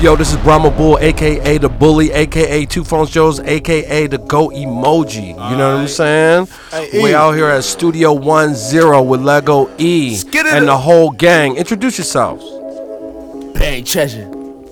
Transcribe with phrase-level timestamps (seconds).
[0.00, 4.48] Yo, this is Brahma Bull, aka the Bully, aka Two Phones Joes, aka the Go
[4.48, 5.26] Emoji.
[5.26, 6.46] You know what I'm saying?
[6.70, 7.14] Hey, we E.
[7.14, 11.58] out here at Studio One Zero with Lego E Skid it and the whole gang.
[11.58, 12.42] Introduce yourselves.
[13.58, 14.24] Bang treasure.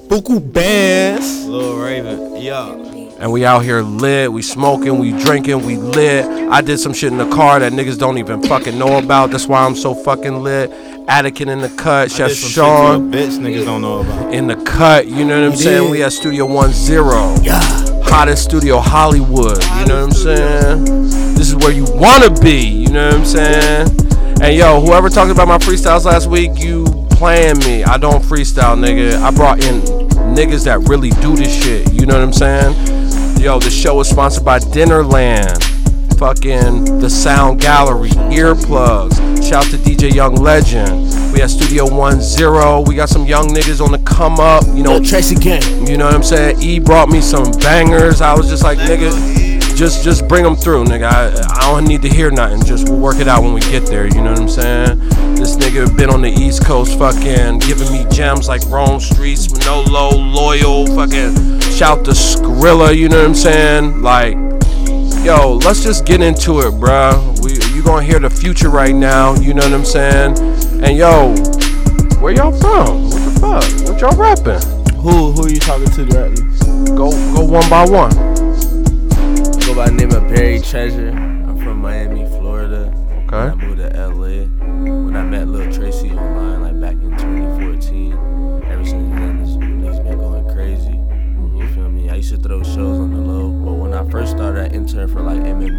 [0.09, 1.47] Buku Bandz.
[1.47, 2.87] Lil Raven, yo.
[3.21, 6.25] And we out here lit, we smoking, we drinking, we lit.
[6.51, 9.31] I did some shit in the car that niggas don't even fucking know about.
[9.33, 10.71] That's why I'm so fucking lit.
[11.09, 14.33] Attican in the cut, Chef Sean shit to a bitch niggas don't know about.
[14.35, 15.07] in the cut.
[15.07, 15.85] You know what I'm saying?
[15.85, 15.91] did.
[15.91, 17.35] We at Studio One Zero.
[17.43, 17.61] Yeah.
[18.05, 19.63] hottest studio Hollywood.
[19.63, 20.85] You know what I'm saying?
[21.35, 22.61] This is where you wanna be.
[22.67, 23.89] You know what I'm saying?
[24.43, 27.85] And yo, whoever talked about my freestyles last week, you playing me.
[27.85, 29.15] I don't freestyle, nigga.
[29.23, 29.81] I brought in
[30.35, 31.91] niggas that really do this shit.
[31.93, 33.41] You know what I'm saying?
[33.41, 35.65] Yo, the show is sponsored by Dinnerland.
[36.19, 39.17] Fucking the Sound Gallery, earplugs.
[39.49, 41.33] Shout to DJ Young Legend.
[41.33, 42.83] We at Studio One Zero.
[42.83, 44.63] We got some young niggas on the come up.
[44.77, 45.87] You know, Tracy gang.
[45.87, 46.61] you know what I'm saying?
[46.61, 48.21] E brought me some bangers.
[48.21, 49.11] I was just like, nigga,
[49.75, 51.11] just just bring them through, nigga.
[51.11, 51.29] I,
[51.61, 52.63] I don't need to hear nothing.
[52.63, 54.07] Just we'll work it out when we get there.
[54.07, 54.99] You know what I'm saying?
[55.37, 60.11] This nigga been on the East Coast, fucking giving me gems like Rome Streetz, Manolo,
[60.11, 62.95] Loyal, fucking shout to Skrilla.
[62.95, 64.03] You know what I'm saying?
[64.03, 64.35] Like,
[65.25, 67.43] yo, let's just get into it, bruh.
[67.43, 69.35] We gonna hear the future right now.
[69.37, 70.37] You know what I'm saying?
[70.85, 71.35] And yo,
[72.21, 73.09] where y'all from?
[73.09, 73.89] What the fuck?
[73.89, 74.61] What y'all rapping?
[74.97, 76.45] Who who are you talking to directly?
[76.95, 78.11] Go go one by one.
[79.65, 81.09] go by the name of Barry Treasure.
[81.09, 82.93] I'm from Miami, Florida.
[83.25, 83.37] Okay.
[83.37, 84.45] I moved to LA.
[84.85, 88.13] When I met Lil Tracy online, like back in 2014,
[88.67, 91.01] ever since then, this nigga's been going crazy.
[91.57, 92.11] You feel me?
[92.11, 95.11] I used to throw shows on the low, but when I first started, I interned
[95.11, 95.78] for like MMG.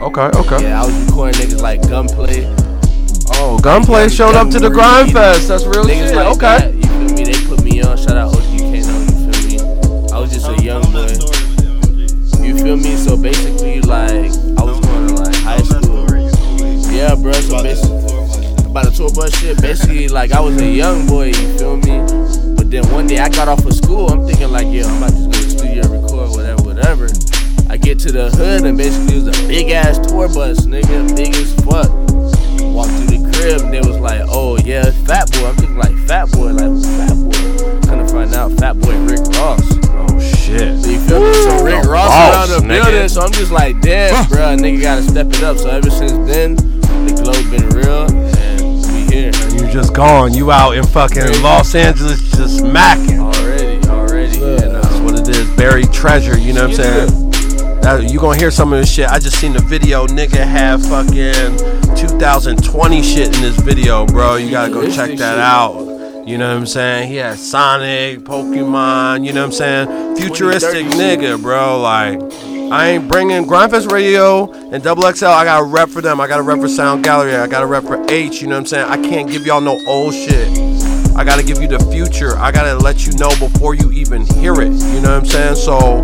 [0.00, 0.62] Okay, okay.
[0.62, 2.46] Yeah, I was recording niggas like Gunplay.
[3.36, 5.48] Oh, Gunplay showed up to the Grind Fest.
[5.48, 6.16] That's real Niggas shit.
[6.16, 6.58] like Okay.
[6.58, 7.24] that, you feel me?
[7.24, 7.96] They put me on.
[7.98, 10.10] Shout out OG Kano, you feel me?
[10.12, 11.12] I was just a young boy.
[12.42, 12.96] You feel me?
[12.96, 16.08] So basically, like, I was going to like high school.
[16.90, 17.32] Yeah, bro.
[17.32, 21.58] So basically, about the tour bus shit, basically, like, I was a young boy, you
[21.58, 22.00] feel me?
[22.56, 25.10] But then one day I got off of school, I'm thinking, like, yeah, I'm about
[25.10, 27.06] to just go to the studio, record, whatever, whatever.
[27.90, 31.34] Get to the hood, and basically, it was a big ass tour bus, nigga, big
[31.34, 31.90] as fuck.
[32.70, 35.48] Walked through the crib, and they was like, oh, yeah, Fat Boy.
[35.48, 37.90] I'm thinking, like, Fat Boy, like, who's Fat Boy?
[37.98, 39.66] Of find out, Fat Boy Rick Ross.
[39.90, 40.78] Oh shit.
[40.78, 41.34] So you feel me?
[41.34, 42.84] So Rick Ross boss, around the nigga.
[42.84, 45.58] building, so I'm just like, damn, bruh, nigga gotta step it up.
[45.58, 50.32] So ever since then, the glow been real, and we here You just gone.
[50.32, 53.18] You out in fucking Los Angeles just smacking.
[53.18, 54.40] already, already.
[54.40, 55.50] And, That's what it is.
[55.56, 56.38] Buried treasure.
[56.38, 57.29] You know what I'm saying?
[57.82, 59.08] You gonna hear some of this shit.
[59.08, 60.06] I just seen the video.
[60.06, 61.56] Nigga have fucking
[61.96, 64.36] 2020 shit in this video, bro.
[64.36, 65.74] You gotta go check that out.
[66.26, 67.08] You know what I'm saying?
[67.08, 69.26] He had Sonic, Pokemon.
[69.26, 70.16] You know what I'm saying?
[70.16, 71.80] Futuristic nigga, bro.
[71.80, 72.20] Like.
[72.70, 75.26] I ain't bringing Grindfest Radio and Double XL.
[75.26, 76.20] I got to rep for them.
[76.20, 77.34] I got to rep for Sound Gallery.
[77.34, 78.40] I got to rep for H.
[78.40, 78.88] You know what I'm saying?
[78.88, 80.56] I can't give y'all no old shit.
[81.16, 82.36] I got to give you the future.
[82.38, 84.70] I got to let you know before you even hear it.
[84.70, 85.56] You know what I'm saying?
[85.56, 86.00] So,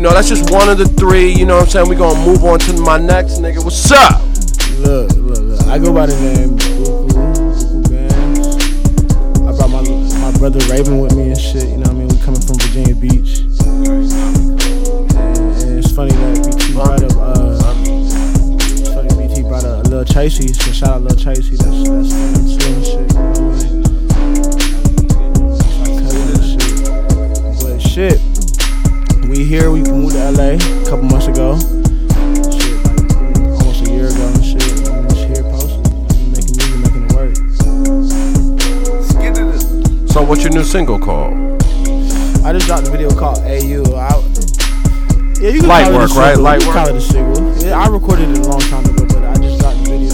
[0.00, 1.30] you know, that's just one of the three.
[1.30, 1.88] You know what I'm saying?
[1.90, 3.62] we going to move on to my next nigga.
[3.62, 4.22] What's up?
[4.78, 5.60] Look, look, look.
[5.66, 7.20] I go by the name Buku,
[9.46, 9.82] I brought my
[10.18, 11.68] my brother Raven with me and shit.
[11.68, 12.08] You know what I mean?
[12.08, 13.40] We coming from Virginia Beach.
[13.60, 14.16] And,
[15.60, 17.12] and it's funny that BT brought up.
[17.20, 17.60] Uh,
[18.94, 20.48] funny BT brought up Lil Tracy.
[20.54, 21.56] So shout out Lil Tracy.
[21.56, 23.04] That's that's and shit.
[23.04, 23.44] You know what
[27.60, 27.80] I mean?
[27.80, 28.29] Shit.
[29.40, 29.70] We here.
[29.70, 31.56] We moved to LA a couple months ago.
[31.56, 33.08] Shit, like
[33.56, 34.86] almost a year ago and shit.
[34.86, 35.80] And just here posted,
[36.28, 37.34] making music, making it work.
[40.10, 41.32] So, what's your new single called?
[42.44, 43.80] I just dropped a video called AU.
[43.96, 44.20] I,
[45.40, 46.36] yeah, you can Light call it a work, right?
[46.36, 46.74] Light work.
[46.74, 47.56] call it a single.
[47.64, 50.12] Yeah, I recorded it a long time ago, but I just dropped the video.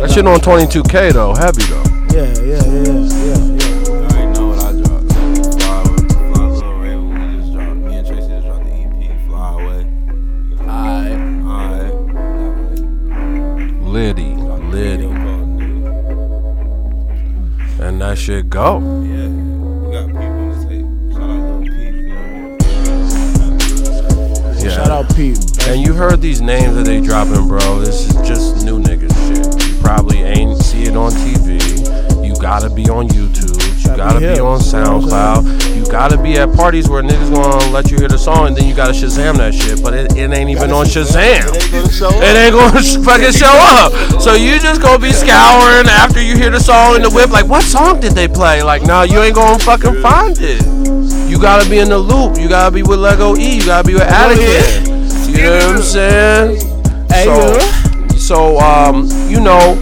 [0.00, 1.34] That shit on 22K though.
[1.34, 1.84] Heavy though.
[2.16, 3.49] Yeah, yeah, yeah, yeah.
[18.20, 18.80] Shit go.
[19.02, 20.84] Yeah, we got people in the tape.
[21.16, 22.58] Shout out Lil Peep, you know what I mean?
[24.62, 24.70] Yeah.
[24.76, 25.38] Shout out Pete.
[25.68, 27.80] And you heard these names that they dropping, bro.
[27.80, 29.46] This is just new niggas shit.
[29.66, 32.26] You probably ain't see it on TV.
[32.26, 33.49] You gotta be on YouTube.
[33.90, 35.76] You Gotta gotta be be on You know what I'm SoundCloud.
[35.76, 38.66] You gotta be at parties where niggas gonna let you hear the song and then
[38.68, 39.82] you gotta Shazam that shit.
[39.82, 41.42] But it, it ain't even on Shazam.
[41.50, 43.92] It ain't gonna sh- fucking show up.
[44.20, 47.46] So you just gonna be scouring after you hear the song in the whip, like,
[47.46, 48.62] what song did they play?
[48.62, 50.62] Like, no, you ain't gonna fucking find it.
[51.28, 52.38] you gotta be in the loop.
[52.38, 53.56] You gotta be with Lego E.
[53.56, 55.00] You gotta be with Attica.
[55.30, 56.60] You know what I'm saying?
[57.10, 57.58] So,
[58.16, 59.74] so um, you know,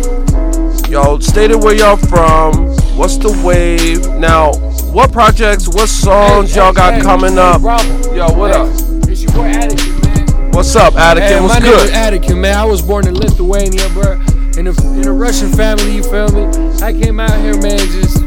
[0.88, 2.67] y'all stated where y'all from.
[2.98, 4.04] What's the wave?
[4.18, 4.54] Now,
[4.90, 7.62] what projects, what songs y'all got coming up?
[8.12, 8.68] Yo, what up?
[9.08, 10.50] It's your boy Attica, man.
[10.50, 11.26] What's up, Attica?
[11.26, 11.94] Hey, What's my name is good?
[11.94, 12.56] Attica, man.
[12.56, 14.14] I was born in Lithuania, bro.
[14.58, 16.46] In a, in a Russian family, you feel me?
[16.82, 18.18] I came out here, man, just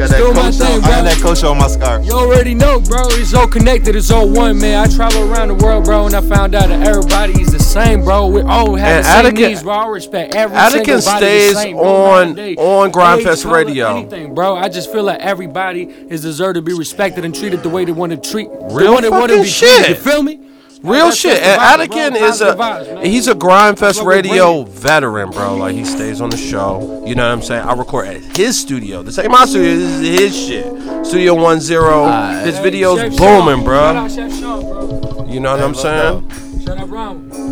[0.00, 0.84] Got just doing that my thing, on.
[0.84, 2.06] I got that coach on my scarf.
[2.06, 3.02] You already know, bro.
[3.18, 3.96] It's all connected.
[3.96, 4.88] It's all one, man.
[4.88, 8.04] I travel around the world, bro, and I found out that everybody is the same,
[8.04, 8.26] bro.
[8.28, 9.72] We all have And the same Attica- needs, bro.
[9.74, 13.96] I respect every Attica single body stays the same, bro, on- on Grindfest Radio.
[13.96, 14.56] Anything, bro.
[14.56, 17.92] I just feel like everybody is deserved to be respected and treated the way they
[17.92, 18.48] want to treat.
[18.70, 19.88] Real the way they want to fucking be treated.
[19.88, 20.40] You feel me?
[20.82, 21.42] Real That's shit.
[21.42, 25.56] And Attican is a Positive vibes, he's a Grindfest radio veteran, bro.
[25.56, 27.04] Like he stays on the show.
[27.06, 27.62] You know what I'm saying?
[27.66, 29.02] I record at his studio.
[29.02, 29.76] This ain't my studio.
[29.76, 31.06] This is his shit.
[31.06, 32.06] Studio One Zero.
[32.44, 34.08] His Hey, videos Chef booming, bro.
[34.08, 35.26] Shout Sean, bro.
[35.28, 36.00] You know what I'm saying?
[36.02, 36.49] Shout out Ron.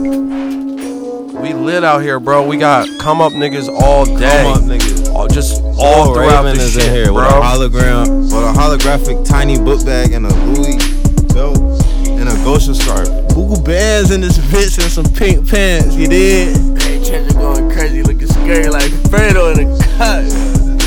[0.09, 2.47] We lit out here, bro.
[2.47, 4.43] We got come up niggas all day.
[4.45, 5.13] Come up, nigga.
[5.13, 7.25] All, just all Oh, throughout Raven the is shit, in here bro.
[7.25, 10.77] with a hologram, with a holographic tiny book bag and a Louis
[11.35, 11.59] belt
[12.07, 13.09] and a Gosha scarf.
[13.35, 15.97] Google bands in this bitch and some pink pants.
[15.97, 16.57] You did?
[16.83, 20.25] Hey, Treasure going crazy, looking scary like Fredo in a cut.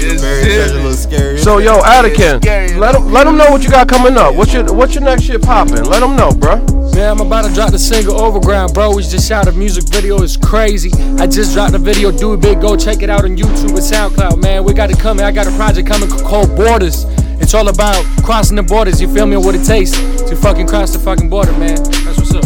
[0.02, 1.38] Very scary.
[1.38, 2.44] So yo, Attican,
[2.78, 4.36] let him let him know what you got coming up.
[4.36, 5.84] What's your what's your next shit popping?
[5.84, 6.56] Let him know, bro.
[6.94, 8.96] Man, I'm about to drop the single Overground, bro.
[8.96, 10.22] We just shot a music video.
[10.22, 10.92] It's crazy.
[11.20, 12.12] I just dropped a video.
[12.12, 12.60] Do it big.
[12.60, 14.64] Go check it out on YouTube and SoundCloud, man.
[14.64, 15.24] We got it coming.
[15.24, 17.06] I got a project coming called Borders.
[17.40, 19.02] It's all about crossing the borders.
[19.02, 19.36] You feel me?
[19.36, 21.78] And what it takes to fucking cross the fucking border, man.
[21.78, 22.46] That's what's up.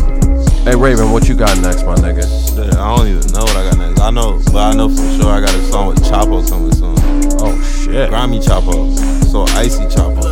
[0.65, 2.25] Hey Raven, what you got next, my nigga?
[2.25, 4.01] Shit, I don't even know what I got next.
[4.01, 6.95] I know, but I know for sure I got a song with Chapo coming soon.
[7.39, 8.09] Oh shit.
[8.09, 8.95] Grimy Chapo.
[9.25, 10.24] So icy Chapo.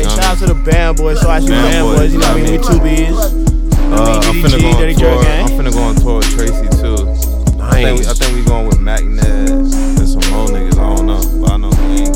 [0.00, 1.20] Hey, shout out to the band boys.
[1.20, 2.12] So I see Band band boys, boys.
[2.14, 2.52] You know what I mean?
[2.52, 3.50] We two B's.
[3.92, 5.24] Uh, I'm DDG, finna go on tour.
[5.28, 7.60] I'm finna go on tour with Tracy too.
[7.60, 10.78] I think, we, I think we going with Magnet and some more niggas.
[10.78, 12.12] I don't know, but I know gang.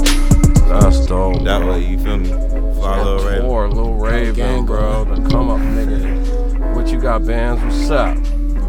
[0.66, 1.44] That's dope.
[1.44, 2.28] That way, you feel me?
[2.28, 3.44] Fly little Raven.
[3.44, 5.04] Or Lil Raven, Gang bro.
[5.04, 6.74] The come up nigga.
[6.74, 7.62] What you got, bands?
[7.62, 8.16] What's up?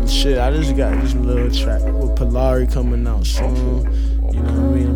[0.10, 3.86] Shit, I just got this little track with Polari coming out soon.
[4.34, 4.95] You know what I mean?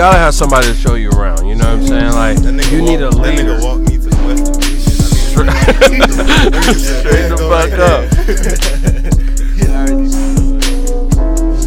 [0.00, 1.46] Gotta have somebody to show you around.
[1.46, 2.12] You know what I'm saying?
[2.14, 3.42] Like nigga you need a walk, That leader.
[3.60, 4.54] nigga walk me to the Western
[6.72, 8.08] Straight the fuck up.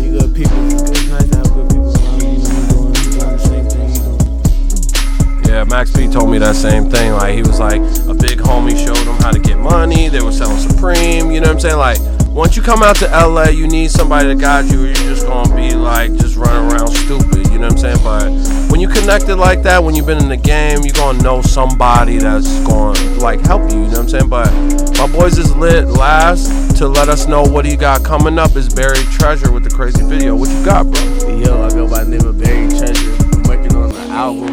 [0.01, 0.57] You good people.
[0.65, 2.33] It's nice to have good people around you.
[2.33, 5.45] You know, doing, doing the same thing you doing.
[5.47, 7.11] Yeah, Max B told me that same thing.
[7.13, 10.09] Like he was like a big homie showed him how to get money.
[10.09, 11.29] They were selling Supreme.
[11.29, 11.77] You know what I'm saying?
[11.77, 11.99] Like
[12.29, 14.85] once you come out to LA, you need somebody to guide you.
[14.85, 17.32] Or you're just gonna be like just running around stupid.
[17.63, 18.65] You know what I'm saying?
[18.65, 21.41] But when you connected like that, when you've been in the game, you're gonna know
[21.41, 23.77] somebody that's gonna like help you.
[23.77, 24.27] You know what I'm saying?
[24.27, 24.51] But
[24.97, 25.87] my boys is lit.
[25.87, 29.69] Last to let us know what he got coming up is Buried Treasure with the
[29.69, 30.35] crazy video.
[30.35, 31.39] What you got, bro?
[31.39, 33.15] Yo, I go by the name of Barry Treasure.
[33.31, 34.51] I'm working on the album.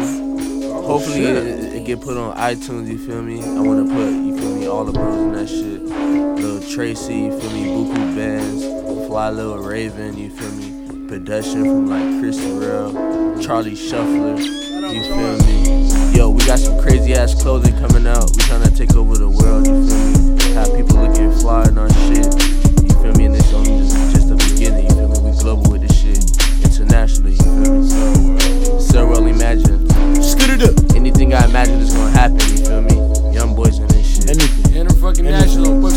[0.85, 1.35] Hopefully shit.
[1.35, 3.43] it, it get put on iTunes, you feel me?
[3.43, 5.81] I wanna put, you feel me, all the bros in that shit.
[5.81, 10.60] Little Tracy, you feel me, Buku Bandz, Fly Lil Raven, you feel me?
[11.11, 16.15] Production from like Chris Terrell, Charlie Shuffler, you feel me?
[16.15, 18.31] Yo, we got some crazy ass clothing coming out.
[18.31, 20.53] We tryna take over the world, you feel me?
[20.55, 22.31] Have people looking fly in our shit.
[22.81, 23.25] You feel me?
[23.25, 25.31] And it's only just, just the beginning, you feel me?
[25.31, 26.23] We global with this shit.
[26.63, 27.89] Internationally, you feel me?
[27.89, 29.83] So, so well imagine.
[30.23, 30.95] Scoot it up.
[30.95, 33.35] Anything I imagine is gonna happen, you feel me?
[33.35, 34.29] Young boys and this shit.
[34.29, 34.77] Anything.
[34.77, 35.81] And a fucking national.
[35.81, 35.91] But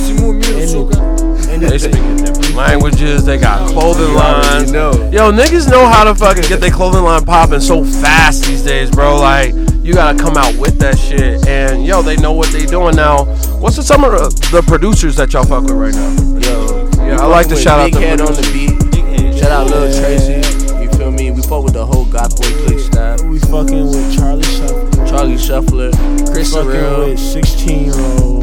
[1.61, 1.93] see more music.
[1.93, 3.25] They speaking different languages.
[3.25, 4.73] They got clothing lines.
[4.73, 8.91] Yo, niggas know how to fucking get their clothing line popping so fast these days,
[8.91, 9.17] bro.
[9.21, 11.47] Like, you gotta come out with that shit.
[11.47, 13.25] And yo, they know what they doing now.
[13.61, 16.11] What's the, some of the, the producers that y'all fuck with right now?
[16.41, 19.39] Yo, Yeah, I like to shout out Big the Head on the beat.
[19.39, 20.01] Shout out Lil Yeah.
[20.01, 20.83] Tracy.
[20.83, 21.31] You feel me?
[21.31, 23.21] We fought with the whole God Boy Click staff.
[23.23, 25.07] We fucking with Charlie Shuffler.
[25.07, 25.91] Charlie Shuffler,
[26.33, 27.09] Chris fucking Terrell.
[27.11, 28.34] with 16 year old.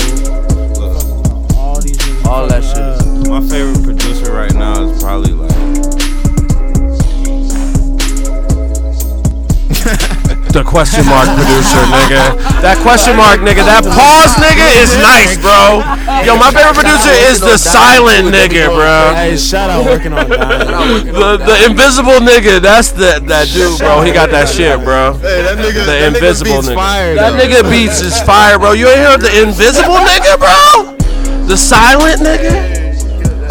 [3.32, 5.48] My favorite producer right now is probably like.
[10.52, 12.36] the question mark producer, nigga.
[12.60, 13.64] That question mark, nigga.
[13.64, 15.80] That pause, nigga, is nice, bro.
[16.28, 19.16] Yo, my favorite producer is the silent nigga, bro.
[19.16, 21.08] Hey, shout out working on dying.
[21.16, 24.02] The, the invisible nigga, that's the that dude, bro.
[24.02, 25.14] He got that shit, bro.
[25.24, 26.76] Hey, that nigga, The that invisible nigga beats nigga.
[26.76, 27.16] fire.
[27.16, 28.74] That nigga beats is fire, bro.
[28.74, 31.00] You ain't heard the invisible nigga, bro?
[31.48, 32.81] The silent nigga?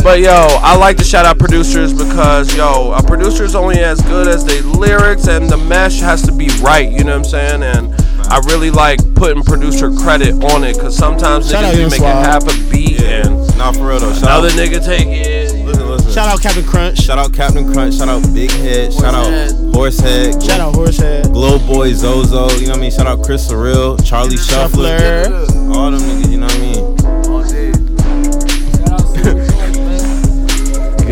[0.03, 4.27] But yo, I like to shout out producers because yo, a producer's only as good
[4.29, 7.63] as the lyrics and the mesh has to be right, you know what I'm saying?
[7.63, 7.95] And
[8.33, 11.91] I really like putting producer credit on it because sometimes Shout niggas out be Young
[11.91, 12.25] making Swag.
[12.25, 13.27] half a beat Yeah.
[13.27, 14.13] and Nah, for real though.
[14.15, 15.67] Shout another out, nigga take it.
[15.67, 16.13] listen, listen.
[16.13, 16.99] Shout out Captain Crunch.
[16.99, 17.97] Shout out Captain Crunch.
[17.97, 18.95] Shout out Big Head.
[18.95, 19.75] Shout out Horsehead.
[19.75, 20.43] Horsehead.
[20.43, 21.33] Shout out Horsehead.
[21.33, 22.49] Glow Boy Zozo.
[22.59, 22.91] You know what I mean?
[22.91, 24.03] Shout out Chris Surreal.
[24.03, 25.25] Charlie Shuffler.
[25.25, 25.77] Shuffler.
[25.77, 26.31] All them niggas.
[26.31, 26.97] You know what I mean?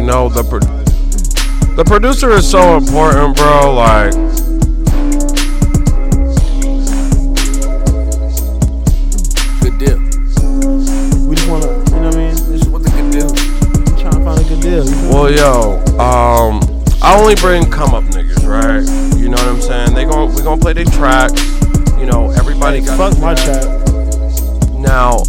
[0.08, 3.74] Know the pro- the producer is so important, bro.
[3.74, 4.14] Like
[9.60, 9.98] Good deal.
[11.28, 12.36] We just wanna, you know what I mean?
[12.36, 13.28] Just What's a good deal?
[13.28, 14.84] I'm trying to find a good deal.
[14.84, 15.08] You feel me?
[15.10, 16.60] Well, yo, um,
[17.02, 18.86] I only bring come up niggas, right?
[19.18, 19.94] You know what I'm saying?
[19.94, 21.42] They gon' we gonna play their tracks.
[21.98, 23.64] You know, everybody Hey, got fuck my trap.
[24.78, 25.22] now.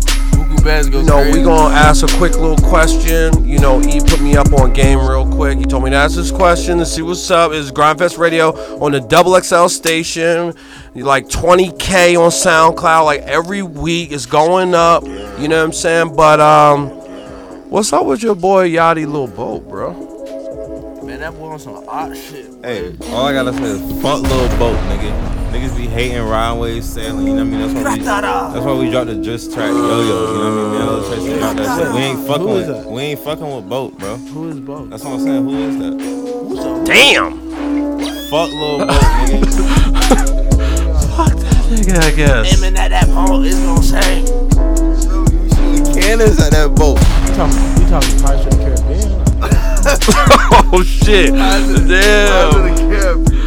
[0.61, 1.39] Buku go You know, crazy.
[1.39, 3.47] we gonna ask a quick little question.
[3.47, 5.57] You know, E put me up on game real quick.
[5.57, 7.51] He told me to ask this question to see what's up.
[7.51, 8.49] Is Grindfest Radio
[8.83, 10.53] on the Double XL station?
[10.95, 15.05] Like 20k on SoundCloud, like every week is going up.
[15.05, 16.15] You know what I'm saying?
[16.15, 16.89] But um,
[17.69, 19.93] what's up with your boy Yachty Little Boat, bro?
[21.03, 22.47] Man, that boy on some odd shit.
[22.63, 25.38] Hey, all I gotta say is fuck little boat, nigga.
[25.49, 27.73] Niggas be hating Ryan Wave sailing, you know what I mean?
[27.73, 31.11] That's why we that's why we dropped the just track yo yo, you know what
[31.11, 31.39] I mean?
[31.39, 31.93] Man, Lil that shit.
[31.93, 32.85] We ain't fucking with that?
[32.85, 34.15] we ain't fucking with boat, bro.
[34.17, 34.91] Who is boat?
[34.91, 35.43] That's what I'm saying.
[35.43, 35.93] Who is that?
[35.99, 36.85] Who's that?
[36.85, 37.31] Damn.
[38.29, 39.45] Fuck little boat, nigga.
[41.17, 42.53] Fuck that nigga, I guess.
[42.55, 44.25] Aiming at that pole is gonna say.
[45.99, 46.99] Cannons at that boat.
[47.27, 49.09] You talking, you talking Pirates of the Caribbean?
[50.71, 51.33] oh shit!
[51.33, 53.38] Damn, it's that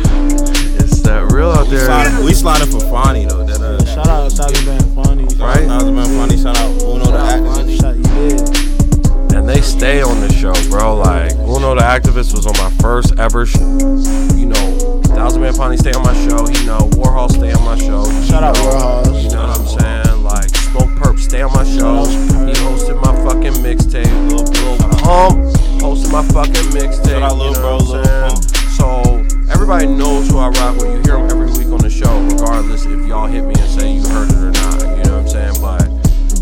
[1.43, 3.45] real out there, we Slide- We sliding for Fauni though.
[3.45, 5.39] That uh, Shout out Thousand Band Fauni.
[5.41, 5.67] Right.
[5.67, 6.43] Thousand Man Fauni.
[6.43, 7.77] Shout out Uno the actor.
[7.77, 9.35] Shout you did.
[9.35, 10.97] and they stay on the show, bro.
[10.97, 13.57] Like Uno the activist was on my first ever, sh-
[14.39, 16.47] you know, Thousand Man Pawnee stay on my show.
[16.47, 18.05] He know Warhol stay on my show.
[18.25, 19.23] Shout out Warhol.
[19.23, 20.23] You know what I'm saying?
[20.23, 22.05] Like Smoke Perp stay on my show.
[22.47, 24.07] He hosted my fucking mixtape.
[24.31, 25.39] Lil, Lil Pump
[25.83, 27.09] hosted my fucking mixtape.
[27.09, 28.31] Shout out Lil you know Bro, what I'm Lil saying?
[28.31, 28.45] Pump.
[28.73, 29.22] So
[29.53, 30.87] everybody knows who I rock with.
[30.91, 33.93] You hear them every week on the show, regardless if y'all hit me and say
[33.95, 34.81] you heard it or not.
[34.99, 35.61] You know what I'm saying?
[35.61, 35.89] But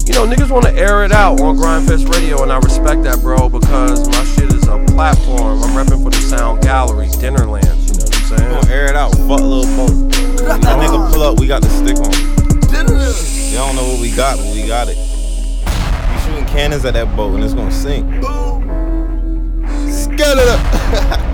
[0.06, 3.20] you know, niggas want to air it out on Grindfest Radio, and I respect that,
[3.20, 5.62] bro, because my shit is a platform.
[5.62, 7.86] I'm repping for the Sound Gallery, Dinnerlands.
[7.86, 8.50] You know what I'm We saying?
[8.50, 9.10] gonna air it out.
[9.12, 9.90] Fuck little boat.
[9.90, 12.10] When that nigga pull up, we got the stick on.
[12.70, 14.96] They don't know what we got, but we got it.
[14.96, 18.06] We shooting cannons at that boat and it's gonna sink.
[19.92, 21.29] Scale it up.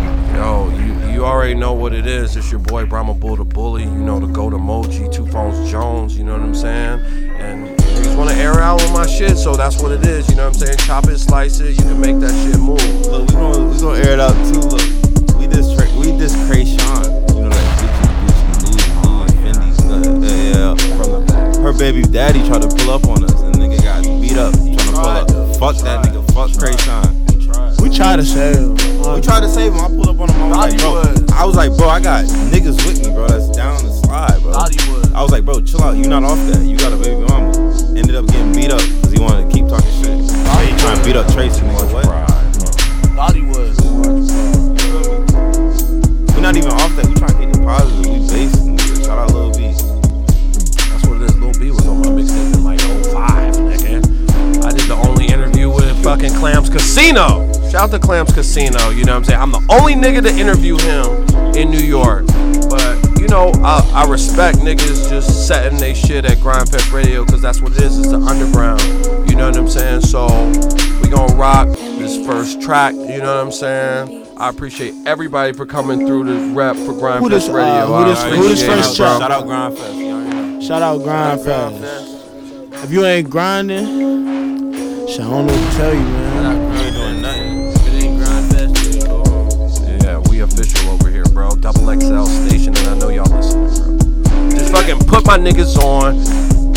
[1.17, 2.37] Yo, you you already know what it is.
[2.37, 3.85] It's your boy Brahma Bull the Bully.
[3.85, 6.15] You know the Gold Emoji, Two Phones Jones.
[6.15, 7.01] You know what I'm saying?
[7.39, 10.29] And niggas want to air out on my shit, so that's what it is.
[10.29, 10.77] You know what I'm saying?
[10.79, 11.71] Chop it, slice it.
[11.71, 12.83] You can make that shit move.
[13.07, 14.61] Look, we gonna we gonna air it out too.
[14.61, 17.05] Look, we just tra- we just Cray Sean.
[17.33, 20.29] You know that Gucci, Gucci, Louis, Louis, Fendi.
[20.29, 20.97] Yeah, yeah.
[20.97, 21.57] From the back.
[21.57, 24.77] Her baby daddy tried to pull up on us, and nigga got beat up trying
[24.77, 25.57] to pull up.
[25.57, 26.21] Fuck that nigga.
[26.35, 27.25] Fuck Cray Sean.
[27.81, 28.75] We tried to save him.
[29.15, 29.96] We tried to save him.
[30.17, 30.53] I up on him.
[30.53, 31.03] I was like, bro.
[31.03, 31.31] Hollywood.
[31.31, 33.29] I was like, bro, I got niggas with me, bro.
[33.29, 34.53] That's down the slide, bro.
[34.53, 35.13] Hollywood.
[35.13, 35.97] I was like, bro, chill out.
[35.97, 36.65] You not off that.
[36.65, 37.53] You got a baby mama.
[37.97, 40.17] Ended up getting beat up because he wanted to keep talking shit.
[40.17, 41.61] He trying to beat up Tracy.
[41.61, 42.07] Nigga, what?
[43.13, 43.77] Hollywood.
[46.33, 47.07] We're not even off that.
[47.07, 48.09] We trying to keep the positive.
[48.09, 49.05] We basic.
[49.05, 49.73] Shout out Lil B.
[49.73, 51.37] That's what it is.
[51.37, 54.65] Lil B was on my mixtape in like 05, nigga.
[54.65, 57.46] I did the only interview with fucking Clams Casino.
[57.77, 58.89] Shout out to Clams Casino.
[58.89, 59.39] You know what I'm saying?
[59.39, 62.25] I'm the only nigga to interview him in New York.
[62.71, 67.23] But, you know, I, I respect niggas just setting they shit at Grind Grindfest Radio
[67.27, 67.99] because that's what it is.
[67.99, 68.81] It's the underground.
[69.29, 70.01] You know what I'm saying?
[70.01, 70.25] So
[71.03, 72.95] we gonna rock this first track.
[72.95, 74.27] You know what I'm saying?
[74.39, 77.87] I appreciate everybody for coming through the rep for Grindfest this, uh, Radio.
[77.89, 79.21] who this- I who this first track?
[79.21, 79.99] Shout out Grindfest.
[79.99, 80.67] You already.
[80.67, 82.85] Shout out Grind Fest.
[82.85, 83.85] If you ain't grinding,
[85.09, 86.66] shit, I don't know what to tell you, man.
[91.87, 94.51] Double XL station, and I know y'all listening, bro.
[94.51, 96.17] Just fucking put my niggas on.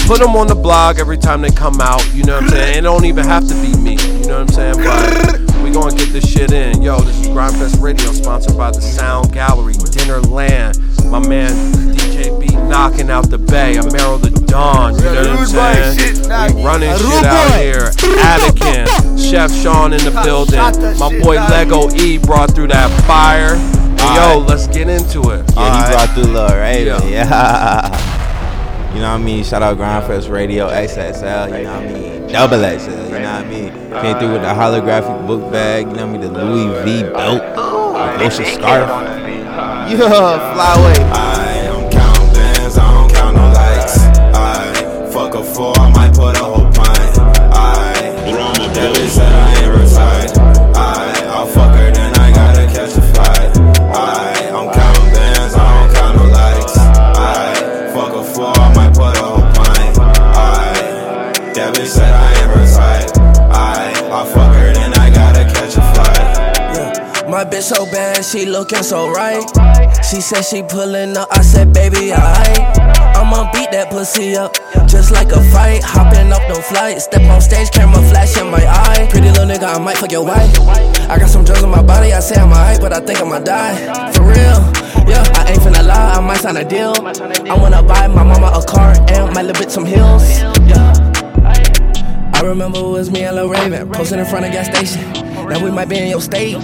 [0.05, 2.05] Put them on the blog every time they come out.
[2.13, 2.77] You know what I'm saying?
[2.77, 3.93] It don't even have to be me.
[3.93, 4.75] You know what I'm saying?
[4.77, 6.83] But we gonna get this shit in.
[6.83, 10.77] Yo, this is Grindfest Radio, sponsored by the Sound Gallery, Dinnerland.
[11.09, 11.49] My man
[11.95, 13.77] DJ B knocking out the bay.
[13.77, 14.93] Amero the Don.
[14.93, 16.55] You know what I'm saying?
[16.55, 17.89] We running shit out here.
[18.21, 20.59] Attican, Chef Sean in the building.
[20.99, 21.37] My boy.
[21.49, 23.57] Lego E brought through that fire.
[23.99, 24.49] Hey, yo, Alright.
[24.49, 25.45] let's get into it.
[25.55, 25.91] Yeah, he Alright.
[25.91, 27.09] brought through Lil Raven.
[27.09, 27.27] Yeah.
[27.29, 28.05] Yeah.
[28.89, 29.43] You know what I mean?
[29.43, 31.55] Shout out Grindfest Radio XXL.
[31.59, 32.27] You know what I mean?
[32.27, 32.89] Double XL.
[32.89, 33.71] You know what I mean?
[34.01, 35.87] Came through with the holographic book bag.
[35.87, 36.33] You know what I mean?
[36.33, 37.39] The Louis V belt.
[37.55, 38.89] The Ocean scarf.
[39.89, 41.48] Yeah, fly away.
[67.59, 69.43] So bad, she looking so right.
[70.09, 72.57] She said she pulling up, I said, baby, alright.
[73.15, 74.55] I'ma beat that pussy up,
[74.87, 75.83] just like a fight.
[75.83, 79.07] Hopping up no flight, step on stage, camera flash in my eye.
[79.11, 80.49] Pretty little nigga, I might fuck your wife.
[81.11, 83.39] I got some drugs in my body, I say I'm alright, but I think I'ma
[83.39, 83.75] die.
[84.13, 84.59] For real,
[85.05, 86.95] yeah, I ain't finna lie, I might sign a deal.
[86.97, 90.23] I wanna buy my mama a car and my little bit some hills.
[90.65, 90.95] Yeah.
[92.33, 95.28] I remember it was me and Lil Raven posting in front of gas station.
[95.49, 96.57] Now we might be in your state.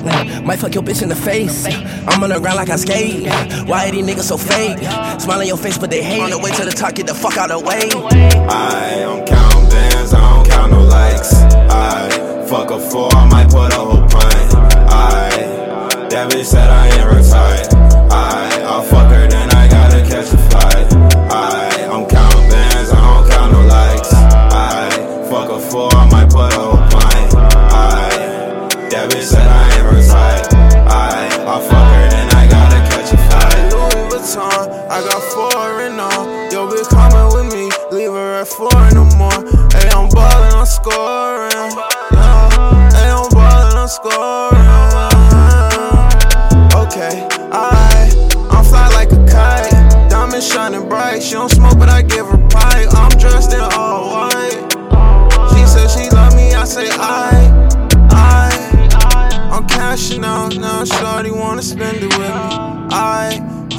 [0.43, 1.65] Might fuck your bitch in the face.
[1.65, 3.27] I'm on the ground like I skate.
[3.67, 4.77] Why are these niggas so fake?
[5.19, 6.21] Smile in your face, but they hate.
[6.21, 7.89] On the way to the top, get the fuck out of the way.
[8.47, 11.33] I don't count bands, I don't count no likes.
[11.33, 14.53] I fuck a four, I might put a whole pint.
[14.87, 15.29] I
[16.11, 17.73] that bitch said I ain't retired.
[18.11, 20.93] I I'll fuck her, then I gotta catch a flight.
[21.31, 24.13] I don't count I don't count no likes.
[24.13, 24.89] I
[25.29, 26.64] fuck a four, I might put a
[29.07, 30.53] bitch said I ain't retired.
[30.87, 33.73] I I'll fuck her, then I gotta catch a flight.
[33.73, 36.51] Louis Vuitton, I got foreign on.
[36.51, 39.45] Yo, be coming with me, leave her at four in the morning.
[39.71, 41.73] Hey, I'm ballin', I'm scoring.
[42.11, 44.65] Yeah, hey, I'm ballin', I'm scoring.
[46.85, 48.09] Okay, I,
[48.49, 50.09] I'm fly like a kite.
[50.09, 51.21] Diamonds shining bright.
[51.21, 52.44] She don't smoke, but I give her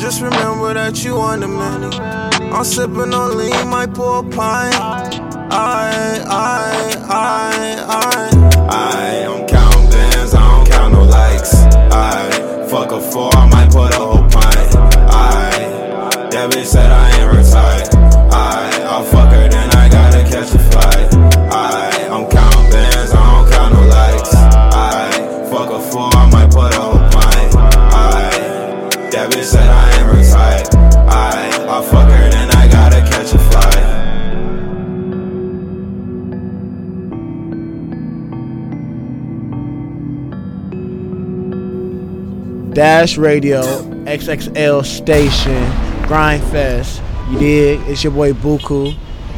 [0.06, 1.90] just remember that you on the menu.
[2.54, 4.72] I'm sipping on lean, might pour a pint.
[5.50, 8.30] I, I, I, I.
[8.70, 11.54] I don't count bands, I don't count no likes.
[11.90, 12.30] I
[12.70, 14.76] fuck a four, I might put a whole pint.
[15.10, 17.92] I that bitch said I ain't retired.
[18.32, 21.14] I I'll fuck her, then I gotta catch a flight.
[21.50, 24.34] I don't count bands, I don't count no likes.
[24.36, 25.10] I
[25.50, 26.86] fuck a four, I might put a
[29.16, 30.74] that bitch said I ain't retired.
[31.09, 33.85] I I'll fuck her, then I gotta catch a flight.
[42.74, 43.62] Dash Radio,
[44.05, 45.64] XXL Station,
[46.02, 47.00] Grindfest.
[47.33, 47.81] You dig?
[47.88, 48.94] It's your boy Buku.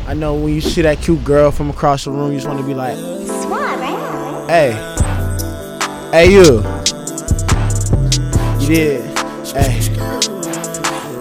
[0.09, 2.59] I know when you see that cute girl from across the room, you just want
[2.59, 2.97] to be like,
[4.49, 4.73] hey,
[6.11, 6.64] hey you.
[8.61, 9.08] You did.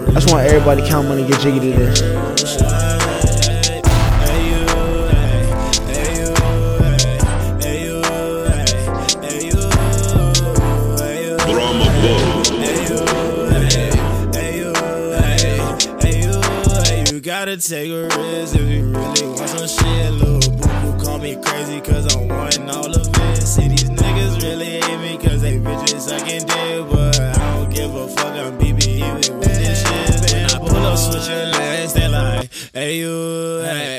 [0.08, 2.00] I just want everybody to count money and get jiggy to this.
[17.12, 20.12] You gotta take a risk if you really want some shit.
[20.12, 23.42] Little boo boo call me crazy cause I'm wanting all of it.
[23.42, 26.47] See, these niggas really hate me cause they bitches sucking
[31.18, 33.97] Up switching lanes, they like, hey you, hey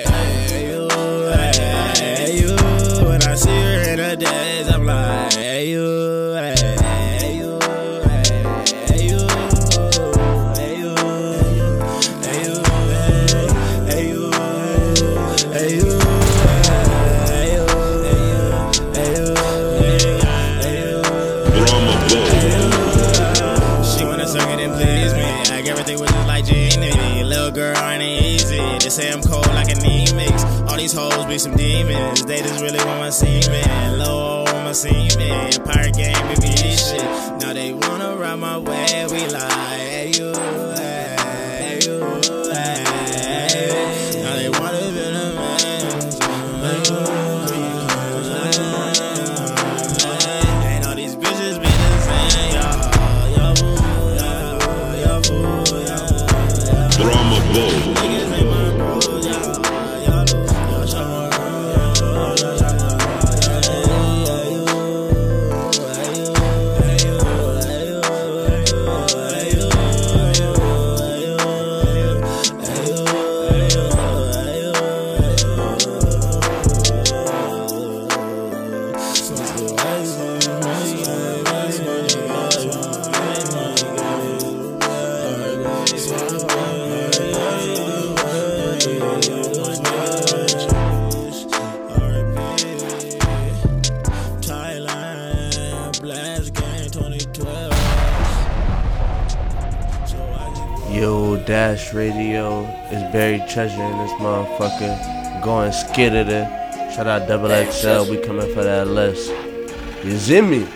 [32.62, 33.64] really wanna see me.
[33.98, 35.30] Low wanna see me.
[35.66, 37.04] Pirate game, baby, this shit.
[37.40, 39.06] Now they wanna ride my way.
[39.10, 40.34] We like, hey, you,
[40.76, 42.00] hey, you,
[42.52, 44.24] hey.
[44.24, 45.82] Now they wanna be the man.
[50.66, 52.52] Ain't all these bitches be the same,
[56.98, 57.40] Drama
[103.50, 105.44] treasure in this motherfucker.
[105.44, 105.72] Going
[106.30, 106.48] it.
[106.94, 109.32] Shout out Double XL, we coming for that list.
[110.04, 110.68] You see me?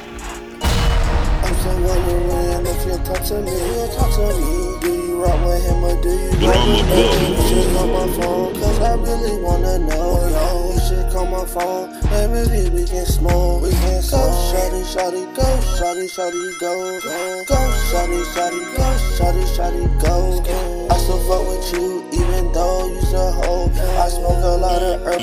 [10.83, 13.63] Should call my phone, maybe we can smoke.
[13.63, 16.99] We can go, shawty, shawty, go, shawty, shawty, go.
[16.99, 17.55] Go, go,
[17.89, 20.12] shawty, shawty, go, shawty, shawty, go.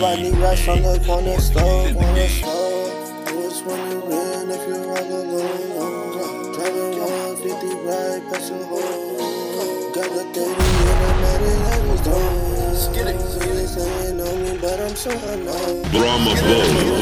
[0.01, 1.93] Lot of herb, I from the corner store.
[1.93, 2.89] Corner store.
[3.27, 6.55] I was wondering if you're all alone.
[6.55, 9.93] Driving 150 right past the hole.
[9.93, 12.77] Got the 30 in the night and I just don't.
[12.77, 13.19] Skid it.
[13.41, 15.83] They saying on me, but I'm so unknown.
[15.91, 17.00] Drama I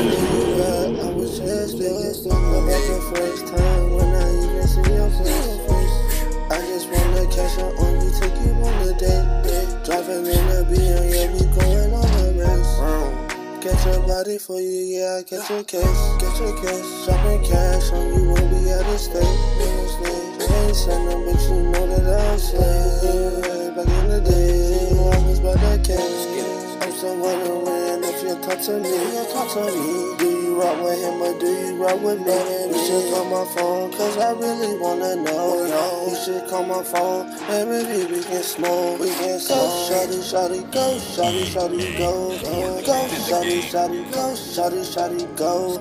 [15.73, 17.05] yeah, I catch a case, catch.
[17.05, 19.23] Dropping cash on you, won't be out of state.
[19.23, 23.77] I ain't sending, but you know that I'm slave.
[23.77, 26.83] Back in the day, I was by that case.
[26.83, 27.78] I'm still wondering
[28.23, 30.17] you talk to me, you talk to me.
[30.19, 32.35] Do you rock with him or do you rock with me?
[32.67, 36.07] You should call my phone, cause I really wanna know.
[36.09, 39.01] You should call my phone, and maybe we can smoke.
[39.01, 42.29] We can go, shawty, shawty, go, shawty, shawty, go.
[42.39, 45.79] Go, shawty, shawty, go, shawty, shawty, go.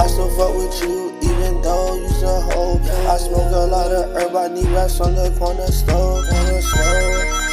[0.00, 2.80] I still fuck with you, even though you's a hoe.
[3.08, 7.49] I smoke a lot of herb, I need rest on the corner store, corner.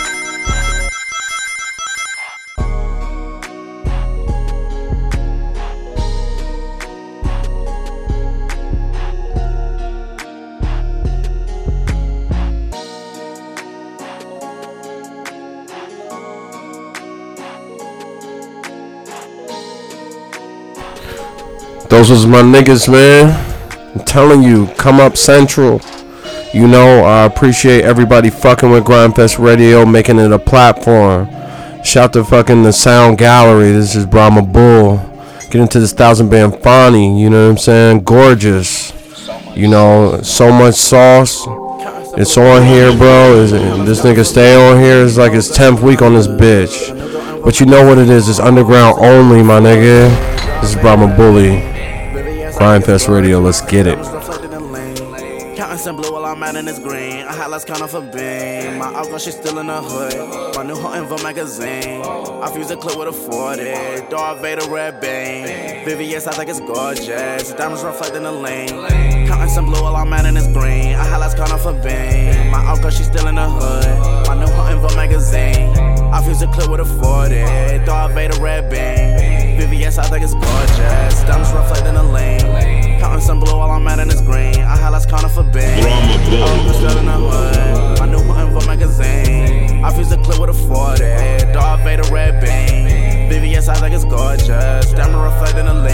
[21.98, 23.34] Those was my niggas, man.
[23.96, 25.82] I'm telling you, come up central.
[26.54, 31.28] You know, I appreciate everybody fucking with Grindfest Radio, making it a platform.
[31.84, 33.72] Shout to fucking the Sound Gallery.
[33.72, 34.98] This is Brahma Bull.
[35.50, 37.20] Get into this thousand band Fauni.
[37.20, 38.04] You know what I'm saying?
[38.04, 38.94] Gorgeous.
[39.56, 41.48] You know, so much sauce.
[42.16, 43.38] It's on here, bro.
[43.38, 45.04] Is this nigga stay on here?
[45.04, 47.44] It's like his tenth week on this bitch.
[47.44, 48.30] But you know what it is?
[48.30, 50.37] It's underground only, my nigga.
[50.62, 51.62] This is Brahma Bully.
[52.58, 53.39] Grindfest Radio.
[53.39, 53.98] Let's get it.
[55.56, 57.26] Counting some blue while I'm out in this green.
[57.26, 58.80] I highlights kind of a beam.
[58.80, 60.56] My outgo, she's still in the hood.
[60.56, 62.02] My new hot info magazine.
[62.04, 64.10] I fuse a clip with a 40.
[64.10, 65.86] Darth Vader red bang.
[65.86, 67.54] VVS, I think it's gorgeous.
[67.54, 69.28] Diamonds reflecting the lane.
[69.28, 70.96] Counting some blue while I'm out in this green.
[70.96, 72.52] I highlights kind of a beam.
[72.52, 74.28] My outgo, she's still in the hood.
[74.28, 75.97] My new hot info magazine.
[76.12, 77.86] I fuse a clip with a 40.
[77.86, 79.60] Darth Vader red bang.
[79.60, 81.24] VVS, I think it's gorgeous.
[81.24, 83.00] Diamonds reflecting the lane.
[83.00, 84.60] Counting some blue while I'm out in this green.
[84.62, 85.84] I highlights kind of a bang.
[85.84, 88.00] I'm still in the hood.
[88.00, 89.84] My new info magazine.
[89.84, 91.54] I fuse a clip with a 40.
[91.54, 93.30] Darth Vader red bang.
[93.30, 94.93] VVS, I think it's gorgeous.
[94.93, 95.87] Diamond reflecting the lane.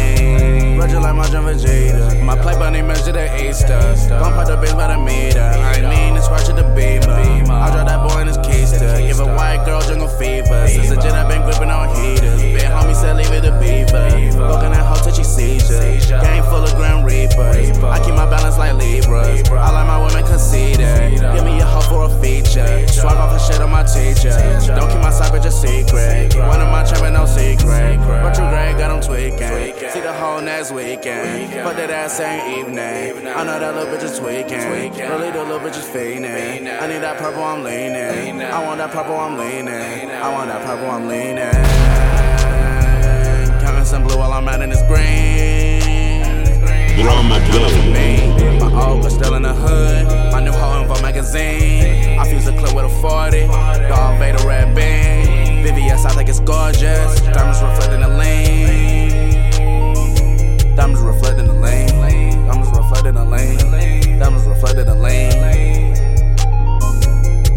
[0.83, 2.21] Roger like my John Vegeta.
[2.25, 3.79] My play bunny measure the Easter.
[4.09, 5.39] Gon' pop the bitch by the meter.
[5.39, 7.15] I ain't mean to scratch at the beamer.
[7.15, 8.99] I drop that boy in his keister.
[8.99, 10.67] Give a white girl jungle fever.
[10.67, 12.41] Since the jet, i been gripping on heaters.
[12.41, 14.11] Big homie said leave it to beaver.
[14.35, 16.19] Fucking that hoe touchy seizure.
[16.19, 17.79] Game full of Grim Reapers.
[17.79, 19.47] I keep my balance like Libras.
[19.51, 21.15] I like my women conceited.
[21.15, 22.67] Give me a hoe for a feature.
[22.91, 24.35] Swag off the shit on my teacher.
[24.75, 26.35] Don't keep my side bitch a secret.
[26.35, 28.03] One of my trapping no secret.
[28.03, 29.79] But you great, got them tweaking.
[29.95, 31.53] See the whole next weekend.
[31.53, 33.27] Fuck that ass ain't evening.
[33.27, 34.69] I know that little bitch is tweaking.
[35.09, 36.81] Really, the little bitch is fiending.
[36.81, 38.41] I need that purple, I'm leaning.
[38.41, 39.69] I want that purple, I'm leaning.
[39.69, 41.51] I want that purple, I'm leaning.
[43.61, 45.83] Counting some blue while I'm out in this green.
[46.95, 47.23] Get Glow.
[47.23, 50.07] My old girl still in the hood.
[50.31, 52.19] My new hoe in Vogue magazine.
[52.19, 53.47] I fuse a clip with a 40.
[53.87, 55.67] Dog Vader red band.
[55.67, 57.21] VVS, I think it's gorgeous.
[57.21, 59.12] Diamonds reflecting the lean.
[60.75, 61.87] Diamonds reflect in the lane.
[62.47, 64.19] Diamonds reflect in the lane.
[64.19, 65.95] Diamonds reflect in the lane.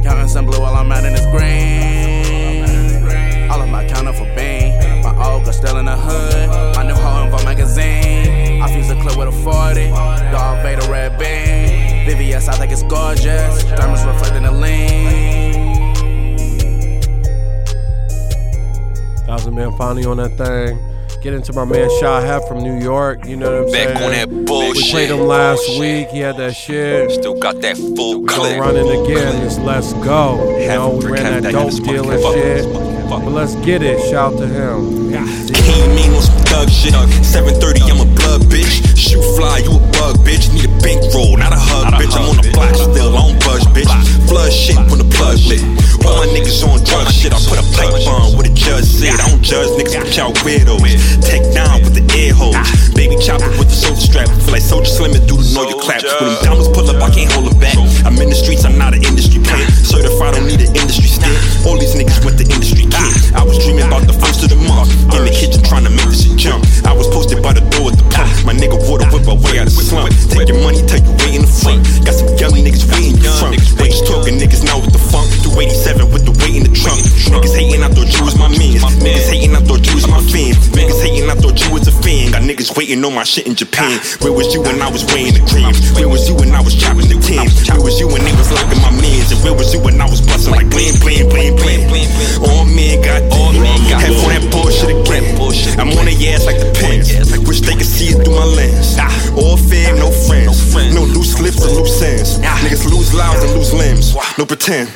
[0.02, 1.81] Counting some blue while I'm out in this green.
[3.50, 5.02] All of my counter for bang.
[5.02, 6.76] My old girl still in the hood.
[6.76, 8.61] My new hoe in Vogue magazine.
[8.62, 9.88] I fuse a clip with a 40.
[10.31, 12.07] Dog Vader red bean.
[12.07, 13.64] VVS, I think it's gorgeous.
[13.64, 15.94] Diamonds reflect in the lane.
[19.24, 20.96] Thousand man finally on that thing.
[21.27, 23.27] Get into my man Shahef from New York.
[23.27, 24.31] You know what I'm Back saying?
[24.31, 24.77] on that bullshit.
[24.77, 26.07] We played him last week.
[26.11, 27.11] He had that shit.
[27.11, 28.57] Still got that full clip.
[28.57, 29.43] gonna run it again.
[29.43, 30.57] It's let's go.
[30.57, 33.11] You know, we ran that dope deal and shit.
[33.11, 33.99] But let's get it.
[34.09, 35.11] Shout to him.
[35.11, 36.95] In on some thug shit.
[36.95, 38.87] 730, I'm a blood bitch.
[38.97, 40.47] Shoot fly, you a bug bitch.
[40.55, 42.15] Need a bankroll, not a hug bitch.
[42.15, 43.91] I'm on the block still, I don't budge bitch.
[44.29, 45.86] Flood shit when the plug lit.
[46.07, 47.35] All my niggas on drugs, shit.
[47.35, 49.19] I put a pipe bomb what the judge said.
[49.19, 50.81] I don't judge niggas, but y'all weirdos.
[51.21, 52.57] Take down with the air hose.
[52.95, 54.29] Baby chopper with the soldier strap.
[54.47, 56.07] Feel like Soulja Slim through the know your claps.
[56.07, 57.77] When them diamonds pull up, I can't hold them back.
[58.07, 59.66] I'm in the streets, I'm not an industry player.
[59.83, 61.33] Certified, don't need an industry stick.
[61.66, 63.12] All these niggas went to industry kid.
[63.35, 64.92] I was dreaming about the first of the month.
[65.16, 66.62] In the kitchen trying to make this shit jump.
[66.85, 68.31] I was posted by the door at the pump.
[68.45, 70.12] My nigga water whip away out of slump.
[82.77, 83.99] Waiting on my shit in Japan.
[84.21, 85.81] Where was you when I was weighing the creams?
[85.97, 87.67] Where was you when I was chopping the teams?
[87.73, 89.33] Where was you when they was locking my mans?
[89.33, 92.09] And where was you when I was busting like blam, blam, blam, blam?
[92.45, 95.17] All men got all men got Head for that bullshit again.
[95.81, 97.12] I'm on their ass like the pins.
[97.47, 98.99] Wish they could see it through my lens.
[99.37, 100.75] All fam, no friends.
[100.95, 101.96] No loose lips or loose
[103.16, 104.14] lives and lose limbs.
[104.38, 104.92] No pretend.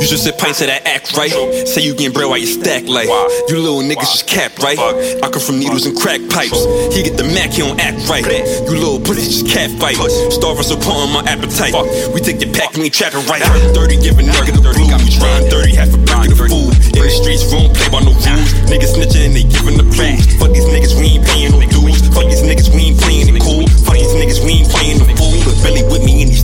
[0.00, 1.30] You just sit pints of that act right.
[1.68, 3.08] Say you getting bread while you stack like.
[3.48, 4.78] You little niggas just cap right.
[4.78, 6.64] I come from needles and crack pipes.
[6.96, 8.24] He get the Mac, he don't act right.
[8.24, 10.00] You little pussy just cat fight.
[10.32, 11.76] Starving so on my appetite.
[12.12, 13.44] We take the pack and we trapping right.
[13.76, 15.20] 30 giving nigga the blues.
[15.20, 16.72] Rhyme dirty, half a brick of food.
[16.96, 18.50] In the streets, we don't play by no rules.
[18.72, 20.24] Niggas snitching and they giving the clues.
[20.40, 22.00] Fuck these niggas, we ain't paying no dues.
[22.16, 23.68] Fuck these niggas, we ain't playing it cool.
[23.84, 25.36] Fuck these niggas, we ain't playing the fool.
[25.44, 26.38] But Billy with me and he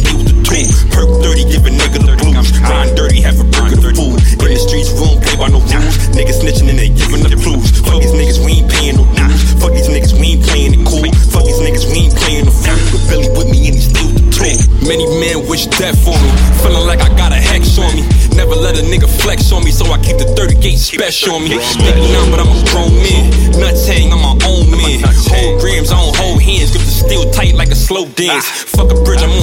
[0.55, 0.95] stay with the tool.
[0.95, 2.55] Perk 30, giving nigga the blues.
[2.63, 4.23] Rhyme dirty, half a brick of the food.
[4.45, 5.97] In the streets, we don't play by no rules.
[6.15, 7.81] Niggas snitching and they giving the clues.
[7.83, 9.41] Fuck these niggas, we ain't paying no dues.
[9.59, 11.11] Fuck these niggas, we ain't playing it cool.
[11.33, 12.79] Fuck these niggas, we ain't playing the fool.
[12.93, 14.57] But Billy with me and he stay with the tool.
[14.87, 16.31] Many men wish death on me.
[16.63, 18.05] Feeling like I got a hex on me.
[18.37, 21.45] Never let a nigga flex on me, so I keep the 30 gauge special on
[21.47, 21.57] me.
[21.81, 23.31] Maybe now, but I'm a grown man.
[23.59, 25.01] Nuts hang, I'm my own man.
[25.31, 26.75] Hold grams, I don't hold hands.
[26.75, 28.45] Grip the steel tight like a slow dance.
[28.75, 29.34] Fuck a bridge, I'm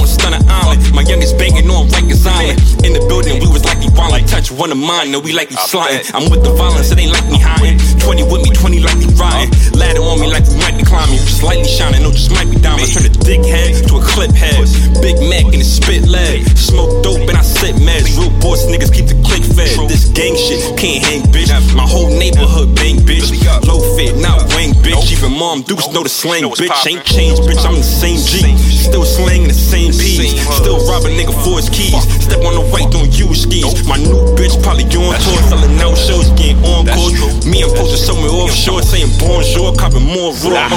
[4.62, 6.06] one of mine, no, we like the sliding.
[6.14, 7.82] I'm with the violence, it ain't like me hiding.
[7.98, 9.50] 20 with me, 20 like me riding.
[9.74, 11.18] Ladder on me like we might be climbing.
[11.18, 12.94] You just lightly shining, no, just might be diamonds.
[12.94, 14.62] Turn a dick head to a clip head.
[15.02, 16.46] Big Mac and a spit leg.
[16.54, 18.14] Smoke dope and I sit meds.
[18.14, 19.88] Real boss niggas keep the click fed.
[19.88, 21.48] This gang shit can't hang, bitch.
[21.74, 23.32] My whole neighborhood bang, bitch.
[23.64, 25.12] Low fit, not wang, bitch.
[25.12, 26.86] Even mom dukes know the slang, bitch.
[26.86, 27.64] Ain't changed, bitch.
[27.64, 28.44] I'm the same G.
[28.58, 30.36] Still slanging the same beats.
[30.52, 31.96] Still rob a nigga for his keys.
[32.20, 33.86] Step on the right, don't use skis.
[33.88, 37.46] My new bitch probably on tour, selling out shows, getting encores.
[37.46, 40.68] Me, I'm posted somewhere offshore, saying bonjour, copping more raw.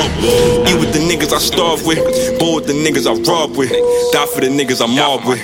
[0.69, 1.99] Eat with the niggas I starve with,
[2.39, 3.71] bowl with the niggas I rob with,
[4.13, 5.41] die for the niggas I mob with.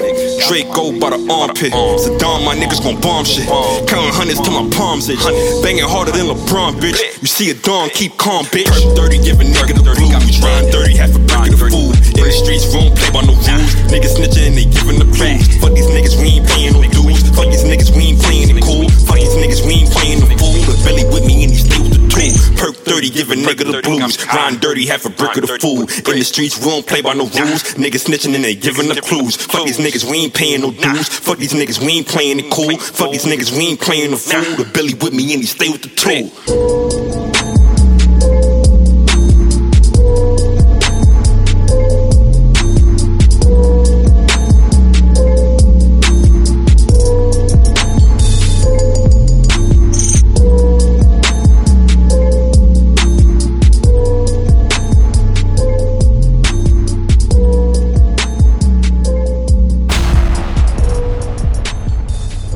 [0.47, 3.49] Draco by the armpit, Saddam, my niggas gon' bomb shit.
[3.89, 5.19] Counting hundreds till my palms itch.
[5.65, 7.01] Banging harder than LeBron, bitch.
[7.21, 8.69] You see a dawn, keep calm, bitch.
[8.69, 10.39] Perk 30, give a nigga the blues.
[10.39, 11.97] Rhyme 30, half a brick of food.
[12.15, 13.73] In the streets, don't play by no rules.
[13.89, 15.43] Niggas snitching and they giving the clues.
[15.59, 17.25] Fuck these niggas, we ain't paying no dues.
[17.33, 18.87] Fuck these niggas, we ain't playing it cool.
[19.09, 20.61] Fuck these niggas, we ain't playing the fool.
[20.69, 22.55] But Billy with me and he stay with the tool.
[22.57, 24.19] Perk 30, give a nigga the blues.
[24.27, 25.89] Rhyme dirty, half a brick of the food.
[26.07, 27.63] In the streets, we don't play by no rules.
[27.75, 29.35] Niggas snitching and they giving the clues.
[29.35, 31.07] Fuck these niggas, we ain't paying no dues.
[31.07, 32.77] Fuck these niggas, we ain't playing it cool.
[32.77, 34.41] Fuck these niggas, we ain't playing the fool.
[34.63, 37.10] The Billy with me and he stay with the tool.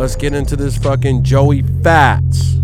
[0.05, 2.57] Let's get into this fucking Joey Fatts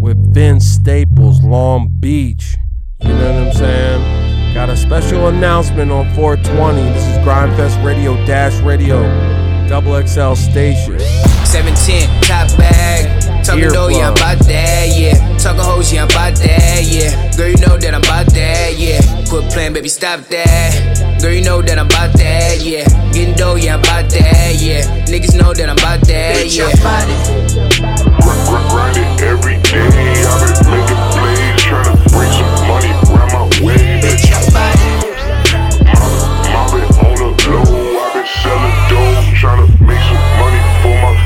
[0.00, 2.56] with Vince Staples, Long Beach.
[3.02, 4.54] You know what I'm saying?
[4.54, 6.80] Got a special announcement on 420.
[6.94, 9.02] This is Grindfest Radio Dash Radio,
[9.68, 10.98] Double XL Station.
[11.44, 13.44] 710, top bag.
[13.44, 15.36] Talking dough, yeah, I'm about that, yeah.
[15.36, 17.36] Talking hoes, yeah, I'm about that, yeah.
[17.36, 19.02] Girl, you know that I'm about that, yeah.
[19.28, 21.11] Quit playing, baby, stop that.
[21.22, 22.82] Girl, you know that I'm about that, yeah.
[23.12, 24.82] Getting dough, yeah, I'm about that, yeah.
[25.06, 26.66] Niggas know that I'm about that, yeah.
[28.68, 29.86] Grind it every day.
[29.86, 34.34] I been making plays, trying to some money round my way, bitch.
[36.50, 41.21] Mobbing on the low, I been selling dope, trying to make some money for my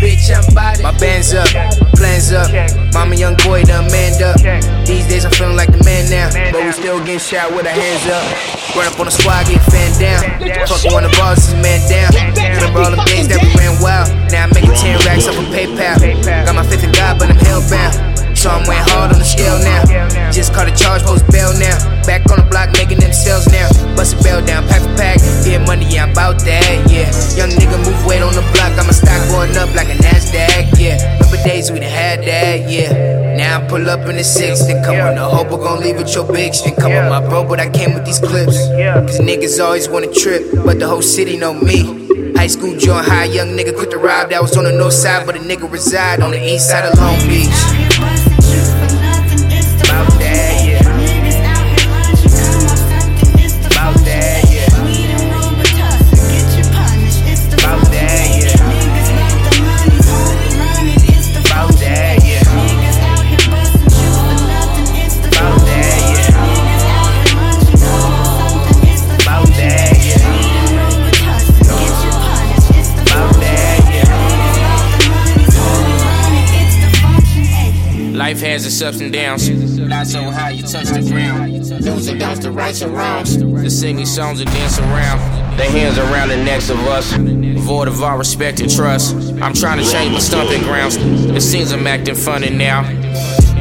[0.00, 0.82] Bitch, I'm body.
[0.82, 1.48] My band's up,
[1.96, 2.48] plans up.
[2.94, 4.40] Mama, young boy, done man up.
[4.86, 7.72] These days I'm feeling like the man now, but we still getting shot with our
[7.72, 8.24] hands up.
[8.76, 10.22] Run up on the squad, get fed down.
[10.66, 12.12] Fucking on the bars, is man down.
[12.36, 14.08] Remember all the things that we ran wild.
[14.32, 16.00] Now I'm making 10 racks up on PayPal.
[16.24, 18.07] Got my fifth in God, but I'm hellbound.
[18.38, 19.82] So I'm went hard on the scale now.
[20.30, 21.74] Just caught a charge, post bail now.
[22.06, 23.66] Back on the block, making them sales now.
[23.96, 25.18] Bust a bail down, pack for pack.
[25.42, 27.10] Get money, yeah, I'm about that, yeah.
[27.34, 28.78] Young nigga move weight on the block.
[28.78, 31.18] Got my stock going up like a NASDAQ, yeah.
[31.18, 33.34] Remember days we done had that, yeah.
[33.34, 35.96] Now I pull up in the six, then come on the hope we're gon' leave
[35.96, 36.62] with your bitch.
[36.62, 38.54] Then come on my bro, but I came with these clips.
[39.02, 42.06] Cause niggas always wanna trip, but the whole city know me.
[42.38, 44.30] High school joint high, young nigga quit the ride.
[44.30, 46.96] That was on the north side, but a nigga reside on the east side of
[47.00, 47.97] Long Beach.
[49.98, 50.27] About that,
[78.28, 79.48] Life has its ups and downs.
[79.78, 81.50] Not so high you touch the ground.
[81.82, 83.38] Do's and don'ts, the rights and wrongs.
[83.38, 85.56] To sing these songs and dance around.
[85.56, 87.10] Their hands around the necks of us.
[87.64, 89.16] Void of our respect and trust.
[89.40, 90.96] I'm trying to change my stomping grounds.
[90.98, 92.82] It seems I'm acting funny now.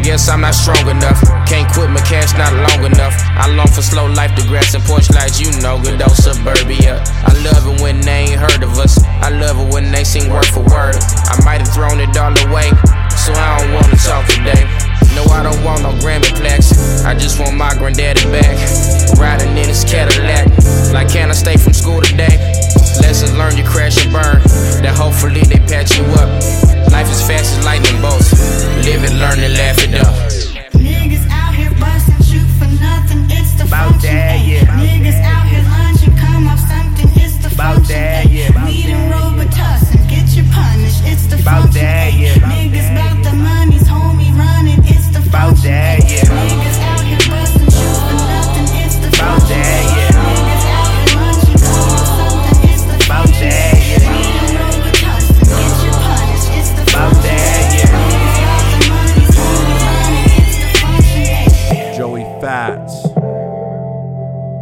[0.04, 1.22] Guess I'm not strong enough.
[1.48, 3.16] Can't quit my cash not long enough.
[3.40, 7.04] I long for slow life, the grass and porch lights, you know, good old suburbia.
[7.24, 9.02] I love it when they ain't heard of us.
[9.24, 11.00] I love it when they sing word for word.
[11.32, 12.68] I might have thrown it all away,
[13.28, 14.64] so I don't wanna talk today.
[15.16, 17.04] No, I don't want no Grammy plaques.
[17.04, 18.56] I just want my granddaddy back.
[19.20, 20.48] Riding in his Cadillac.
[20.94, 22.38] Like, can I stay from school today?
[23.02, 24.42] Lessons learned, you crash and burn.
[24.84, 26.30] Then hopefully they patch you up.
[26.92, 28.32] Life is fast as lightning bolts.
[28.86, 30.14] Live it, learn it, laugh it up.
[30.78, 34.14] Niggas out here bustin', shoot for nothing, it's the About function.
[34.16, 34.62] that, ayy.
[34.62, 34.78] yeah.
[34.78, 37.96] Niggas out here lunching, come off something, it's the About function.
[37.96, 38.17] that,
[61.96, 63.08] Joey Fatts,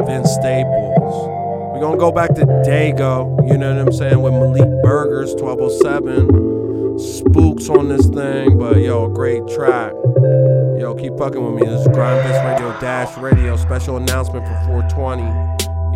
[0.08, 1.27] Vince Staples.
[1.73, 6.85] We're gonna go back to Dago, you know what I'm saying, with Malik Burgers, 1207.
[6.97, 9.91] Spooks on this thing, but yo, great track.
[10.79, 11.67] Yo, keep fucking with me.
[11.69, 15.21] This is Gryndfest Radio Dash Radio special announcement for 420.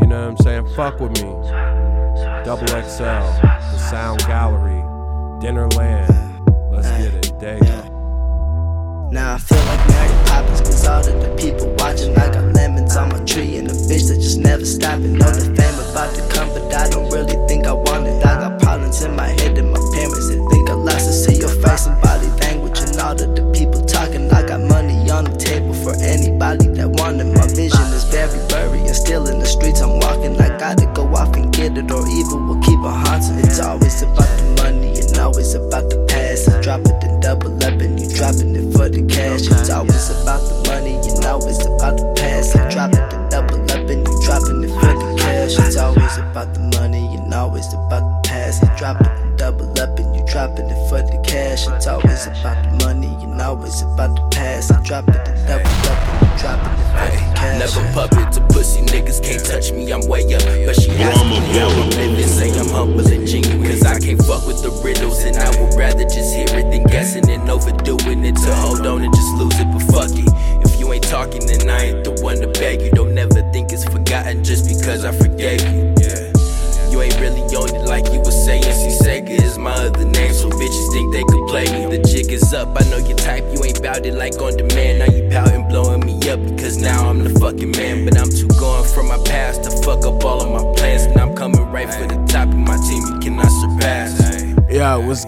[0.01, 0.67] You know what I'm saying?
[0.75, 1.29] Fuck with me.
[2.43, 3.03] Double XL,
[3.41, 4.81] the Sound Gallery,
[5.41, 6.11] Dinnerland.
[6.69, 7.89] Let's get it, Dago.
[9.11, 12.95] Now I feel like Mary Poppins Cause all of the people watching I got lemons
[12.95, 16.21] on my tree And a bitch that just never stopping Know the fame about to
[16.29, 19.57] come But I don't really think I want it I got problems in my head
[19.57, 19.88] and my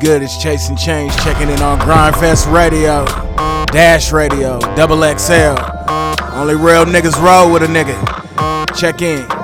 [0.01, 0.23] good?
[0.23, 3.05] It's Chaycin Change checking in on Gryndfest Radio,
[3.67, 5.55] Dash Radio, Double XL.
[6.35, 7.95] Only real niggas roll with a nigga.
[8.75, 9.40] Check in.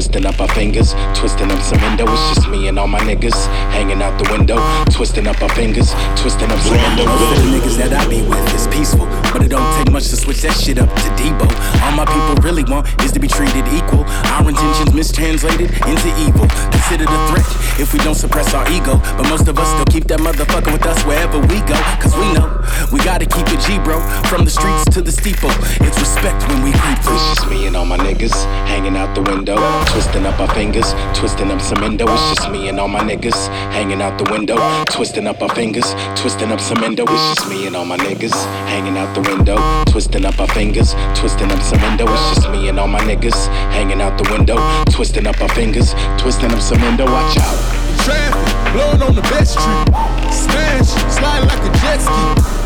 [0.00, 2.04] Twisting up our fingers, twisting up some endo.
[2.08, 3.36] It's just me and all my niggas
[3.68, 4.56] hanging out the window,
[4.90, 7.04] twisting up our fingers, twisting up some endo.
[7.04, 10.08] Most of the niggas that I be with is peaceful, but it don't take much
[10.08, 11.44] to switch that shit up to Debo.
[11.84, 14.08] All my people really want is to be treated equal.
[14.32, 16.48] Our intentions mistranslated into evil.
[16.72, 17.44] Considered a threat
[17.76, 18.96] if we don't suppress our ego.
[19.20, 21.76] But most of us still keep that motherfucker with us wherever we go.
[22.00, 22.59] Cause we know
[22.92, 24.00] we gotta keep it G, bro.
[24.26, 25.50] From the streets to the steeple.
[25.80, 27.14] It's respect when we creep through.
[27.14, 28.34] It's just me and all my niggas
[28.66, 32.04] hanging out the window, twisting up our fingers, twisting up some endo.
[32.08, 35.94] It's just me and all my niggas hanging out the window, twisting up our fingers,
[36.16, 37.04] twisting up some endo.
[37.04, 38.34] It's just me and all my niggas
[38.66, 42.04] hanging out the window, twisting up our fingers, twisting up some endo.
[42.08, 44.58] It's just me and all my niggas hanging out the window,
[44.90, 47.04] twisting up our fingers, twisting up some endo.
[47.04, 47.58] Watch out.
[48.04, 49.86] Traffic, blowing on the best street.
[50.32, 52.59] Smash, slide like a jet ski.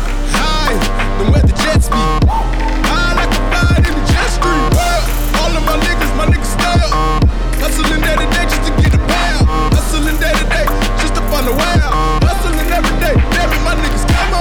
[0.65, 2.01] High, than where the jets be.
[2.89, 3.41] High like a
[3.85, 4.65] in the jet stream.
[5.37, 6.53] All of my niggas, my niggas.
[7.61, 9.45] Hustling just to get a pound.
[9.77, 10.17] Hustling
[10.97, 12.23] just to find a way out.
[12.25, 14.33] Hustling every day, it, my niggas come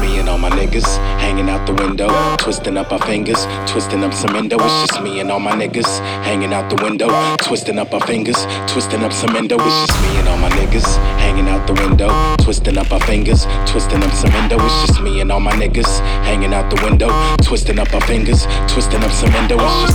[0.00, 4.12] me and all my niggas hanging out the window, twisting up our fingers, twisting up
[4.12, 4.56] some endo.
[4.60, 5.88] It's just me and all my niggas
[6.28, 7.08] hanging out the window,
[7.38, 9.56] twisting up our fingers, twisting up some endo.
[9.58, 10.84] It's just me and all my niggas
[11.24, 14.56] hanging out the window, twisting up our fingers, twisting up some endo.
[14.60, 17.08] It's just me and all my niggas hanging out the window,
[17.40, 19.56] twisting up our fingers, twisting up some endo.
[19.56, 19.92] It's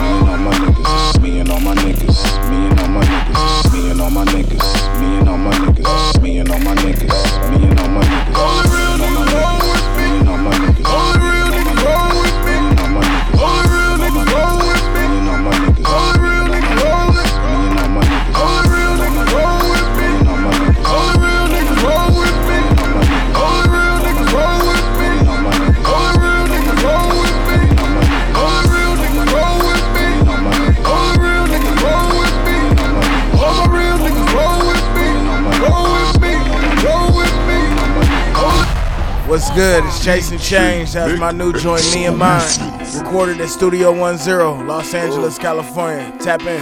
[0.00, 2.16] me and all my niggas, me and all my niggas,
[2.48, 6.22] me and all my niggas, me and all my niggas, me and all my niggas,
[6.22, 8.38] me and all my niggas, me and all my niggas.
[8.38, 9.17] Only real niggas roll with
[39.38, 39.84] What's good?
[39.84, 40.94] It's Chaycin Change.
[40.94, 42.42] That's my new joint, Me and Mine.
[42.98, 45.40] Recorded at Studio 10, Los Angeles, oh.
[45.40, 46.12] California.
[46.18, 46.60] Tap in.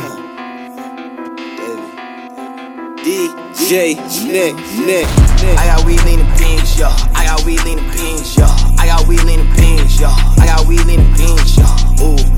[3.01, 3.97] DJ
[4.27, 5.07] Nick, Nick,
[5.41, 5.57] Nick.
[5.57, 6.89] I got weed leaning beans, yo.
[7.15, 8.45] I got weed leaning beans, yo.
[8.45, 10.09] I got weed leaning beans, yo.
[10.09, 11.65] I got weed leaning beans, yo.
[12.03, 12.36] Ooh, ooh,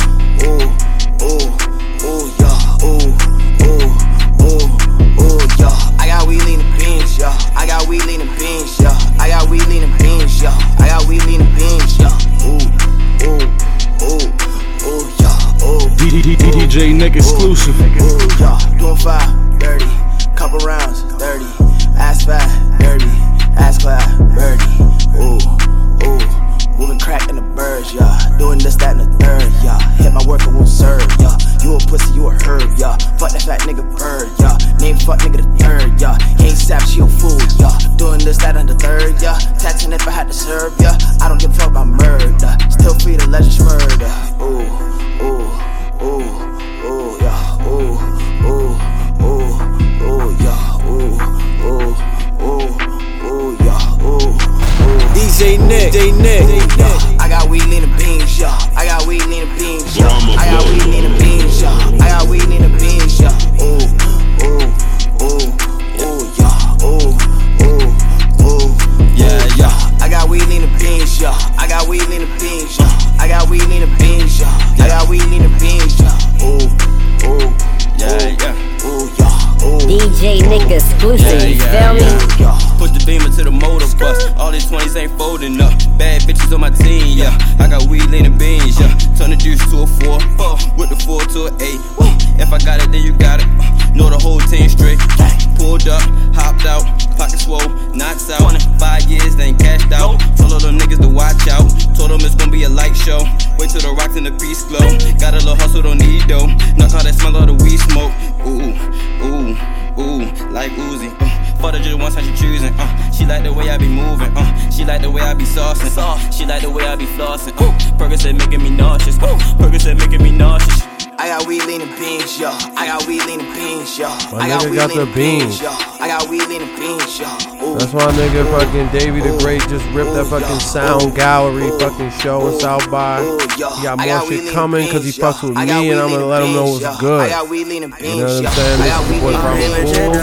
[115.58, 116.32] saucing.
[116.32, 117.54] She like the way I be flossing.
[117.58, 117.72] Uh.
[117.98, 119.18] Percocet making me nauseous.
[119.18, 119.36] Uh.
[119.58, 120.97] Percocet making me nauseous.
[121.20, 122.50] I got weed leaning beans, yo.
[122.76, 124.06] I got weed leaning beans, yo.
[124.30, 125.62] My I got nigga weed got the beans, beans.
[125.62, 125.70] yo.
[125.98, 127.26] I got weed leaning beans, yo.
[127.58, 127.74] Ooh.
[127.76, 132.46] That's why nigga fucking Davey the Great just ripped that fucking sound gallery fucking show
[132.46, 133.18] in South by.
[133.50, 136.52] He got more shit coming because he fucks with me and I'm gonna let him
[136.52, 137.20] know it's good.
[137.20, 138.48] I got weed leaning beans, You know what yo.
[138.48, 138.80] I'm saying?
[138.80, 140.16] I This got is weed boy Brahma leaning beans.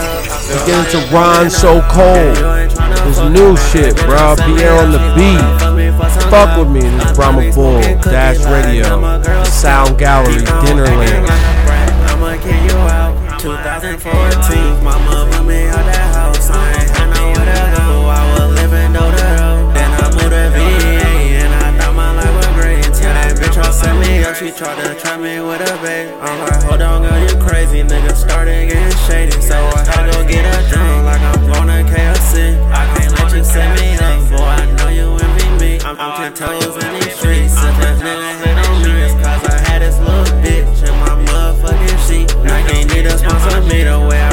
[0.48, 2.36] Let's get into Ron So Cold.
[3.04, 4.34] His new shit, bro.
[4.48, 5.65] Pierre on the beat.
[5.96, 6.80] Fuck with me.
[6.80, 11.56] This is Brahma Bull, Dash Radio, Sound Gallery, Dinnerland.
[13.80, 14.84] 13, 14.
[14.84, 18.08] Mama put me out that house, I ain't had nowhere to go.
[18.08, 19.72] I was living door the door.
[19.72, 22.84] Then I moved to VA, and I thought my life was great.
[22.84, 26.10] Until that bitch all set me up, she tried to trap me with a bait.
[26.18, 27.82] I'm like, hold on, girl, you crazy.
[27.82, 31.80] Nigga started getting shady, so I had to go get a drink like I'm to
[31.86, 32.56] KFC.
[32.72, 33.95] I can't let you set me
[35.98, 37.54] I'm, I'm ten toes in these streets.
[37.56, 41.16] If that nigga hit on me, it's cause I had this little bitch in my
[41.24, 42.36] motherfucking sheet.
[42.44, 44.25] I can't need to sponsor me the way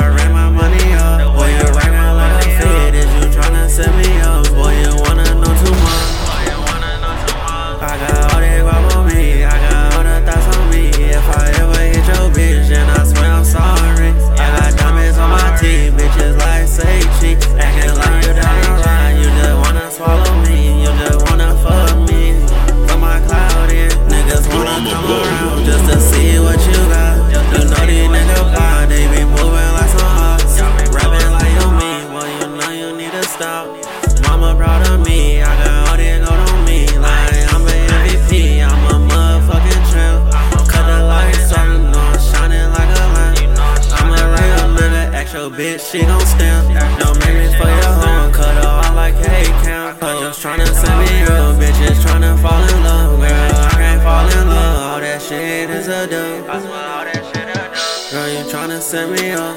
[58.93, 59.55] set me up.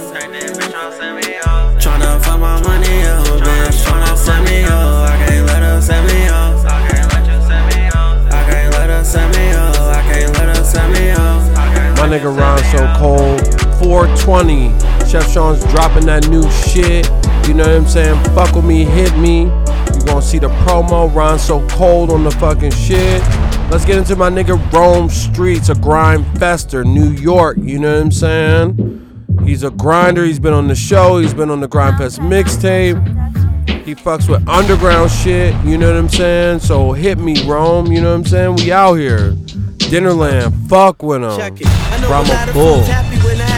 [1.79, 3.85] Tryna fuck my money up, bitch.
[3.85, 5.11] Tryna set me up.
[5.11, 6.65] I can't let her set me up.
[6.65, 7.13] I can't
[8.73, 9.77] let her set me up.
[9.77, 11.43] I can't let her set me up.
[11.99, 13.43] My nigga Ron so cold.
[13.79, 14.71] 420.
[15.07, 17.07] Chef Sean's dropping that new shit.
[17.47, 18.25] You know what I'm saying?
[18.35, 19.43] Fuck with me, hit me.
[19.43, 21.15] You gonna see the promo.
[21.15, 23.21] Ron so cold on the fucking shit.
[23.71, 27.59] Let's get into my nigga Rome Streetz, a grind fester, New York.
[27.61, 29.06] You know what I'm saying?
[29.47, 30.25] He's a grinder.
[30.25, 31.19] He's been on the show.
[31.19, 32.99] He's been on the Gryndfest mixtape.
[33.85, 35.55] He fucks with underground shit.
[35.65, 36.61] You know what I'm saying?
[36.61, 37.87] So hit me, Rome.
[37.93, 38.57] You know what I'm saying?
[38.57, 39.31] We out here.
[39.87, 40.69] Dinnerland.
[40.69, 41.37] Fuck with him.
[41.37, 41.67] Check it.
[41.69, 42.83] I know a Brahma lot of Bull.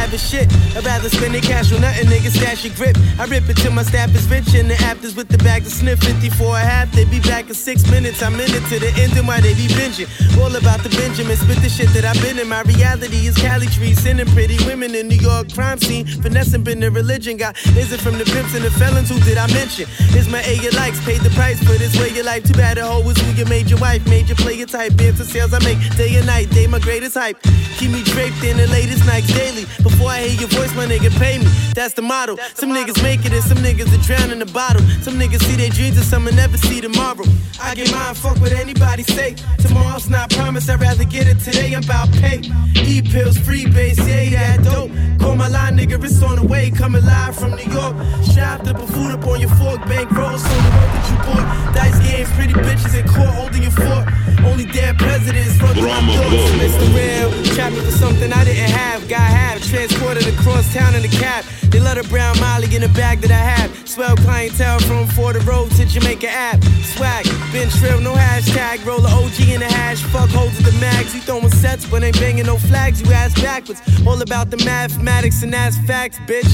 [0.08, 0.48] Have a shit.
[0.76, 2.96] I'd rather spend the cash on nothing, nigga, stash your grip.
[3.18, 5.70] I rip it till my staff is rich and the afters with the bag to
[5.70, 6.92] sniff 54 a half.
[6.92, 8.22] They be back in six minutes.
[8.22, 10.08] I'm in it to the end and why they be binging.
[10.40, 12.48] All about the Benjamin, spit the shit that I've been in.
[12.48, 16.06] My reality is Cali trees, sending pretty women in New York crime scene.
[16.06, 17.36] Finessing been the religion.
[17.36, 19.10] Got is it from the pimps and the felons?
[19.10, 19.86] Who did I mention?
[20.16, 21.04] Is my A your likes?
[21.04, 22.44] Paid the price for this way your life.
[22.44, 24.06] Too bad the hoe was who you made your wife.
[24.08, 24.96] Made you play your type.
[24.96, 26.50] Bands and sales I make day and night.
[26.50, 27.36] Day my greatest hype.
[27.76, 29.64] Keep me draped in the latest Nikes daily.
[29.82, 31.46] Before I hear your voice, my nigga pay me.
[31.74, 32.36] That's the motto.
[32.54, 34.82] some niggas make it and some niggas are drown in the bottle.
[35.02, 37.24] Some niggas see their dreams and some will never see tomorrow.
[37.60, 39.34] I get mine, fuck what anybody say.
[39.58, 41.74] Tomorrow's not promised, I'd rather get it today.
[41.74, 42.42] I'm about pay.
[42.76, 44.90] E pills, free base, yeah, that dope.
[45.20, 46.70] Call my line, nigga, it's on the way.
[46.70, 47.96] Coming live from New York.
[48.22, 49.80] Strapped the put food up on your fork.
[49.86, 51.74] Bank rolls on the work that you bought.
[51.74, 54.06] Dice games, pretty bitches in court holding your fort.
[54.44, 56.50] Only dead presidents from my thoughts.
[56.58, 56.86] Mr.
[56.94, 59.06] Real, trapping for something I didn't have.
[59.08, 59.48] Got have
[59.88, 61.44] transported across town in the cab.
[61.70, 63.88] They let a brown Molly in the bag that I have.
[63.88, 66.62] Swell clientele from Florida Road to Jamaica app.
[66.94, 68.84] Swag, been trill, no hashtag.
[68.84, 69.66] Roll a OG in the
[69.98, 70.12] hash.
[70.12, 71.14] Fuck at the mags.
[71.14, 73.00] You throwing sets, but ain't banging no flags.
[73.02, 73.80] You ass backwards.
[74.06, 76.48] All about the mathematics and that's facts, bitch.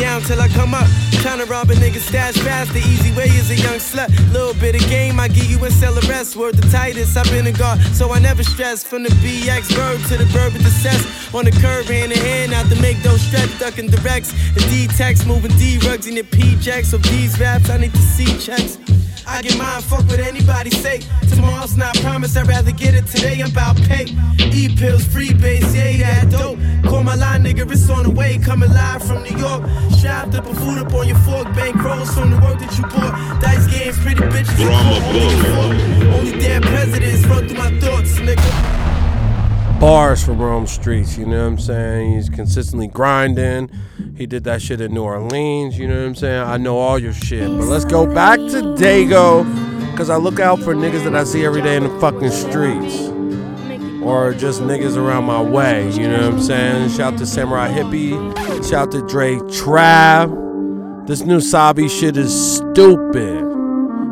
[0.00, 0.86] Down till I come up.
[1.22, 2.72] Tryna rob a nigga stash fast.
[2.72, 4.10] The easy way is a young slut.
[4.32, 6.36] Little bit of game, I give you and sell the rest.
[6.36, 8.84] Word the tightest, I've been a guard, so I never stress.
[8.84, 11.34] From the BX verb to the verb of the cess.
[11.34, 14.32] On the curb, hand in hand, out to make those stretch, ducking directs.
[14.32, 16.92] And D text, moving D rugs in the P jacks.
[16.92, 18.76] Of these raps, I need to see checks.
[19.26, 21.00] I get mine, fuck what anybody say.
[21.28, 23.40] Tomorrow's not promised, I'd rather get it today.
[23.40, 24.06] I'm about pay.
[24.38, 26.58] E pills, free base, yeah, that dope.
[26.84, 28.38] Call my line, nigga, it's on the way.
[28.38, 29.62] Coming live from New York.
[29.92, 31.46] Strapped up, put food up on your fork.
[31.54, 33.40] Bank rolls from the work that you bought.
[33.40, 34.60] Dice games, pretty bitches.
[34.60, 36.12] in court, holding.
[36.12, 39.80] Only dead presidents run through my thoughts, nigga.
[39.80, 42.14] bars from Rome Streetz, you know what I'm saying?
[42.14, 43.70] He's consistently grinding.
[44.16, 46.40] He did that shit in New Orleans, you know what I'm saying?
[46.40, 47.48] I know all your shit.
[47.48, 49.44] But let's go back to Dago,
[49.90, 53.10] because I look out for niggas that I see every day in the fucking streets.
[54.04, 56.90] Or just niggas around my way, you know what I'm saying?
[56.90, 58.68] Shout to Samurai Hippie.
[58.68, 61.06] Shout to Dre Trav.
[61.08, 63.42] This new Sabi shit is stupid.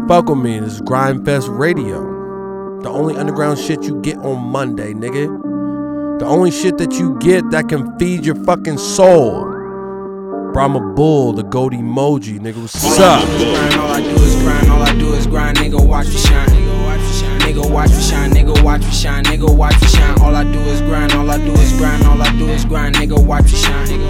[0.09, 2.80] Fuck with me, this is Gryndfest Radio.
[2.82, 6.18] The only underground shit you get on Monday, nigga.
[6.18, 9.51] The only shit that you get that can feed your fucking soul.
[10.53, 12.61] Brahma Bull, the gold emoji, nigga.
[12.61, 13.26] What's up?
[13.26, 16.48] Grind, all I do is grind, all I do is grind, nigga, watch me shine.
[17.40, 20.20] Nigga, watch me shine, nigga, watch me shine, nigga, watch me shine.
[20.20, 22.96] All I do is grind, all I do is grind, all I do is grind,
[22.96, 23.86] nigga, watch me shine.
[23.86, 24.07] Nigga,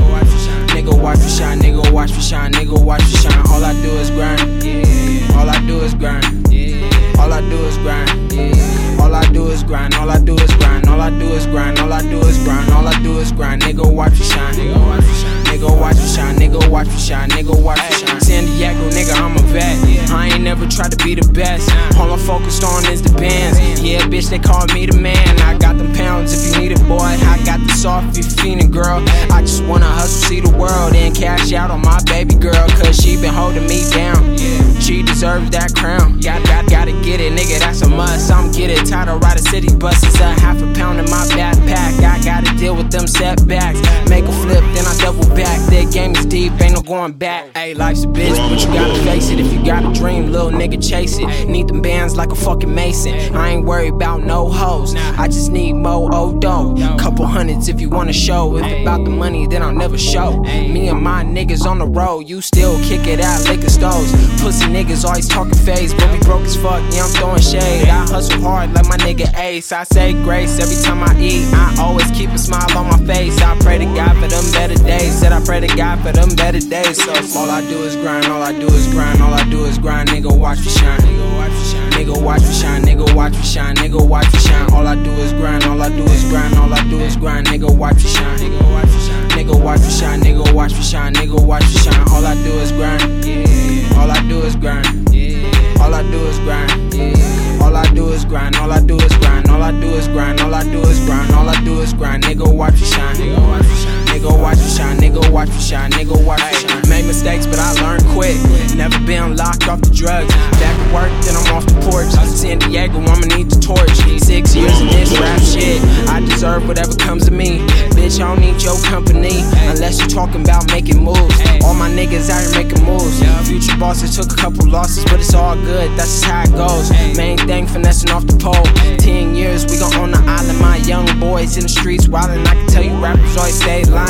[0.75, 3.47] nigga watch me shine, nigga watch me shine, nigga watch me shine.
[3.49, 5.39] All I do is grind, yeah.
[5.39, 7.21] All I do is grind, yeah.
[7.21, 8.99] All I do is grind, yeah.
[9.01, 11.79] All I do is grind, all I do is grind, all I do is grind,
[11.79, 13.63] all I do is grind, all I do is grind.
[13.63, 16.99] Nigga watch me shine, nigga watch me shine, nigga watch me shine, nigga watch me
[16.99, 18.21] shine, nigga watch me shine.
[18.21, 19.77] San Diego, nigga, I'm a vet.
[20.11, 21.71] I ain't never tried to be the best.
[21.99, 23.59] All I'm focused on is the bands.
[23.83, 25.41] Yeah, bitch, they call me the man.
[25.41, 26.99] I got them pounds if you need it, boy.
[27.05, 29.05] I got the soft if you feeling, girl.
[29.31, 32.97] I just wanna hustle, see the world, and cash out on my baby girl, cause
[32.97, 34.37] she been holding me down.
[34.81, 36.19] She deserves that crown.
[36.21, 38.31] Got, got, gotta get it, nigga, that's a must.
[38.31, 38.87] I'm get it.
[38.87, 42.01] Tired of riding city buses, a half a pound in my backpack.
[42.03, 43.81] I gotta deal with them setbacks.
[44.09, 45.42] Make a flip, then I double back.
[45.43, 47.57] That game is deep, ain't no going back.
[47.57, 49.41] Hey, life's a bitch, but you gotta face it.
[49.41, 51.49] If you got a dream, little nigga, chase it.
[51.49, 53.15] Need them bands like a fucking mason.
[53.35, 54.95] I ain't worried about no hoes.
[54.95, 56.77] I just need mo odo.
[56.99, 58.57] Couple hundreds if you wanna show.
[58.57, 60.41] If about the money, then I'll never show.
[60.43, 64.13] Me and my niggas on the road, you still kick it out, liquor stores.
[64.41, 66.83] Pussy niggas always talking face, but we broke as fuck.
[66.93, 67.89] Yeah, I'm throwing shade.
[67.89, 69.73] I hustle hard like my nigga Ace.
[69.73, 71.45] I say grace every time I eat.
[71.53, 73.41] I always keep a smile on my face.
[73.41, 75.19] I pray to God for them better days.
[75.19, 77.03] Said I pray to God for them better days.
[77.03, 79.79] So all I do is grind, all I do is grind, all I do is
[79.79, 80.11] grind.
[80.11, 81.01] Nigga, watch me shine.
[81.01, 81.93] Nigga, watch me shine.
[81.93, 82.83] Nigga, watch me shine.
[82.85, 83.77] Nigga, watch me shine.
[83.77, 84.73] Nigga, watch me shine.
[84.73, 87.47] All I do is grind, all I do is grind, all I do is grind.
[87.47, 88.39] Nigga, watch me shine.
[88.39, 89.29] Nigga, watch me shine.
[89.31, 90.21] Nigga, watch me shine.
[90.21, 91.15] Nigga, watch me shine.
[91.15, 92.09] Nigga, watch me shine.
[92.11, 93.25] All I do is grind.
[93.25, 93.99] Yeah.
[93.99, 94.87] All I do is grind.
[95.15, 95.81] Yeah.
[95.81, 96.95] All I do is grind.
[96.95, 97.63] Yeah.
[97.63, 98.57] All I do is grind.
[98.57, 99.49] All I do is grind.
[99.49, 100.41] All I do is grind.
[100.41, 101.33] All I do is grind.
[101.33, 102.25] All I do is grind.
[102.25, 103.17] Nigga, watch me shine.
[103.17, 104.02] Nigga, watch me shine.
[104.13, 104.99] Nigga, watch me shine.
[104.99, 105.91] Nigga, watch me shine.
[105.93, 106.89] Nigga, watch me shine.
[106.89, 108.37] Made mistakes, but I learned quick.
[108.77, 110.29] Never been locked off the drugs.
[110.61, 112.13] Back to work, then I'm off the porch.
[112.29, 113.97] San Diego, I'ma need the torch.
[114.21, 115.81] Six years in this rap shit.
[116.13, 117.65] I deserve whatever comes to me.
[117.97, 119.41] Bitch, I don't need your company
[119.73, 121.41] unless you're talking about making moves.
[121.65, 123.17] All my niggas out here making moves.
[123.49, 125.89] Future bosses took a couple losses, but it's all good.
[125.97, 126.93] That's just how it goes.
[127.17, 128.69] Main thing, finessing off the pole.
[128.99, 130.61] Ten years, we gon' own the island.
[130.61, 132.47] My young boys in the streets wildin'.
[132.47, 134.02] I can tell you rappers always stay lying.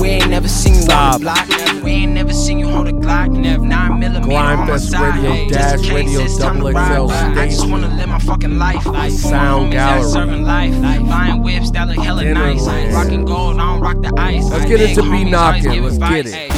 [0.00, 1.82] We ain't never seen you on the block.
[1.82, 3.30] We ain't never seen you hold a Glock.
[3.30, 5.22] Nine millimeter on my side.
[5.22, 7.08] Radio, Just Dash case Radio, it's time to Double ride.
[7.08, 8.82] XL I just wanna live my fucking life.
[9.12, 10.10] Sound Gallery.
[10.10, 10.74] Serving life.
[11.08, 12.62] Buying whips that look hella nice.
[12.62, 12.92] Dinnerland.
[12.92, 14.44] Rocking gold, I don't rock the ice.
[14.50, 15.82] Let's get into Big B knocking.
[15.82, 16.24] Let's advice.
[16.24, 16.52] get it.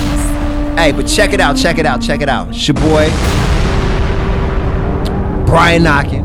[0.79, 2.49] Hey, but check it out, check it out, check it out.
[2.49, 3.09] It's your boy,
[5.47, 6.25] Brian Knockin.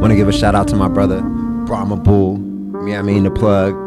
[0.00, 2.38] Want to give a shout out to my brother, Brahma Bull.
[2.88, 3.85] Yeah, I mean the plug.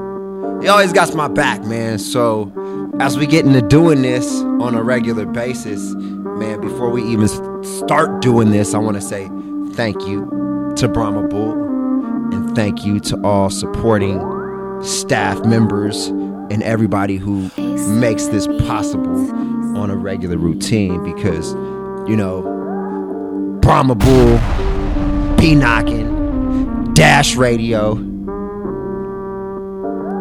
[0.62, 2.00] He always got my back, man.
[2.00, 2.52] So
[3.00, 7.30] as we get into doing this on a regular basis, man, before we even
[7.64, 9.30] start doing this, I want to say
[9.74, 11.54] thank you to Brahma Bull
[12.34, 14.20] and thank you to all supporting
[14.84, 17.50] staff members and everybody who
[18.00, 19.32] makes this possible
[19.78, 21.54] on a regular routine because,
[22.10, 22.42] you know,
[23.62, 24.38] Brahma Bull,
[25.38, 28.09] P Knockin', Dash Radio,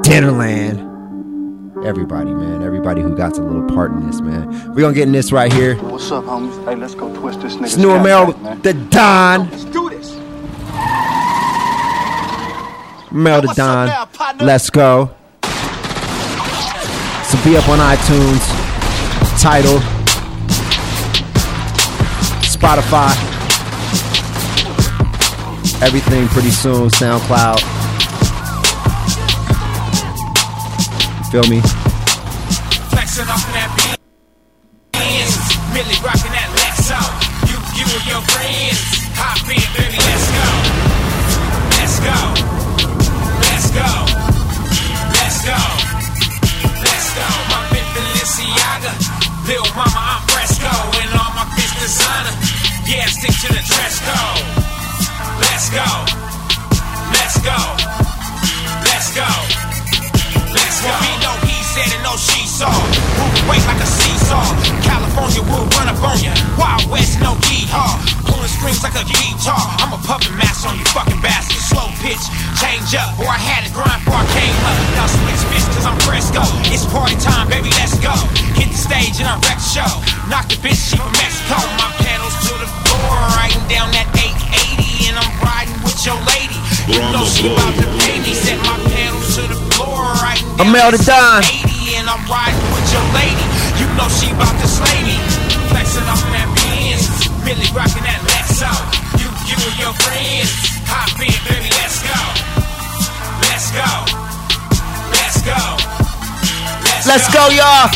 [0.09, 4.49] Dinnerland, everybody, man, everybody who got a little part in this, man.
[4.73, 5.77] We're gonna get in this right here.
[5.77, 6.65] What's up, homies?
[6.65, 7.65] Hey, let's go twist this nigga.
[7.65, 8.33] It's New Mel,
[8.63, 9.51] the Don.
[9.51, 10.17] Let's do this.
[13.13, 14.09] Mel the Don.
[14.39, 15.15] Let's go.
[15.43, 18.41] So be up on iTunes,
[19.39, 19.79] Tidal,
[22.49, 23.13] Spotify,
[25.83, 27.78] everything pretty soon, SoundCloud.
[31.31, 31.61] Feel me?
[32.89, 33.99] Flexing off that
[35.79, 36.97] Millie rocking that Lexo.
[37.47, 38.81] You, you and your friends,
[39.13, 40.49] hop in, baby, let's go.
[41.77, 42.19] Let's go.
[43.45, 43.91] Let's go.
[45.21, 45.61] Let's go.
[46.81, 47.29] Let's go.
[47.53, 48.93] My big Balenciaga,
[49.45, 52.35] Lil Mama, I'm fresco, and all my bitch designer.
[52.89, 54.49] Yeah, stick to the dress code.
[55.45, 55.89] Let's go.
[57.13, 57.59] Let's go.
[58.83, 59.48] Let's go.
[60.79, 61.11] Let's go.
[61.11, 62.71] He know he said and no she saw.
[62.71, 64.47] Move weight like a seesaw.
[64.87, 66.31] California will run up on ya.
[66.55, 67.99] Wild West, no yeehaw.
[68.31, 69.59] Pulling strings like a guitar.
[69.83, 71.67] I'm a puppet master on you fucking bastards.
[71.67, 72.23] Slow pitch,
[72.63, 73.11] change up.
[73.19, 74.79] Or I had to grind before I came up.
[74.95, 76.47] Now switch bitch cause I'm fresco.
[76.71, 78.15] It's party time, baby, let's go.
[78.55, 79.91] Hit the stage and I wreck the show.
[80.31, 81.59] Knock the bitch, she from Mexico.
[81.75, 83.19] My pedals to the floor.
[83.35, 86.55] Riding down that 880 and I'm riding with your lady.
[86.87, 87.88] You know she about to
[90.59, 91.47] I'm Mel the Don.
[91.47, 93.47] 80 and I'm riding with your lady.
[93.79, 95.15] You know she about to slay me.
[95.71, 97.07] Flexing off in that Benz,
[97.47, 98.67] Millie rocking that Lexo.
[99.23, 100.51] You, you and your friends,
[100.91, 102.19] hop in, baby, let's go.
[103.47, 103.87] Let's go.
[105.15, 105.63] Let's go.
[106.91, 107.87] Let's Let's go, y'all.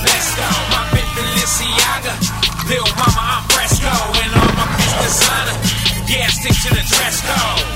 [0.00, 0.48] Let's go.
[0.72, 2.16] My Balenciaga.
[2.72, 3.92] Lil mama, I'm fresco.
[4.24, 5.56] And all my bitch designer.
[6.08, 7.68] Yeah, stick to the dress code.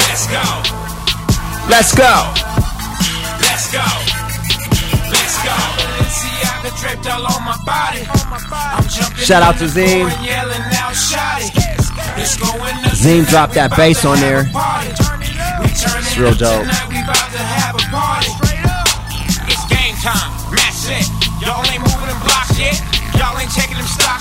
[0.00, 0.44] Let's go.
[1.68, 2.53] Let's go.
[3.74, 3.80] Go.
[5.10, 5.50] Let's go.
[5.50, 8.06] Balenciaga draped all on my body.
[8.06, 9.72] I'm jumping Shout out to up
[12.94, 14.46] Zine dropped that bass on there.
[15.66, 16.62] It's real dope.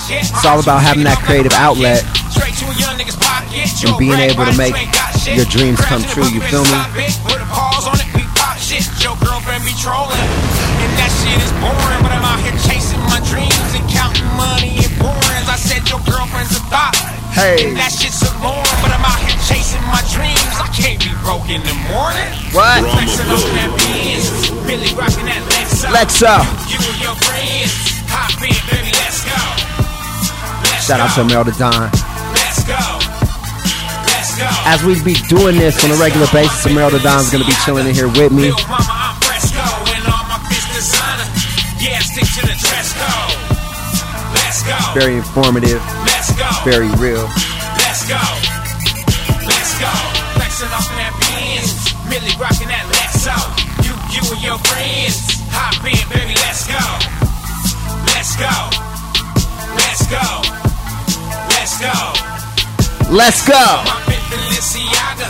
[0.09, 2.01] It's all about having that creative outlet
[3.85, 4.73] and being able to make
[5.37, 6.25] your dreams come true.
[6.25, 7.62] You feel me?
[9.83, 10.31] Girlfriend.
[10.79, 14.79] And that shit is boring, but I'm out here chasing my dreams and counting money
[14.79, 15.37] and boring.
[15.43, 16.95] As I said your girlfriend's a thought.
[17.35, 17.65] Hey.
[17.65, 20.37] And that shit's a moron, but I'm out here chasing my dreams.
[20.53, 22.29] I can't be broke in the morning.
[22.53, 22.85] What?
[22.93, 24.53] Flexing on that Benz.
[24.69, 25.89] Billy rocking that Lexus.
[25.89, 26.35] Lexo.
[26.69, 27.73] You and your friends.
[28.13, 29.39] Hop in, baby, let's go.
[30.61, 31.89] Let's Shout out to Mel the Don.
[32.37, 32.77] Let's go.
[32.77, 34.47] Let's go.
[34.69, 37.97] As we be doing this on a regular basis, Emerald Don's gonna be chilling in
[37.97, 38.53] here with me.
[41.83, 43.35] Yeah, stick to the dress code.
[44.31, 44.77] Let's go.
[44.95, 46.47] Very informative, Let's go.
[46.63, 47.27] very real.
[47.83, 48.23] Let's go.
[49.43, 49.91] Let's go.
[50.39, 51.91] Flexing off in that Benz.
[52.07, 53.35] Millie rocking that Lexo.
[53.83, 55.43] You, you and your friends.
[55.51, 56.79] Hop in, baby, let's go.
[58.15, 58.55] Let's go.
[59.75, 60.25] Let's go.
[61.51, 61.95] Let's go.
[63.11, 63.59] Let's go.
[63.83, 65.27] My bitch Balenciaga.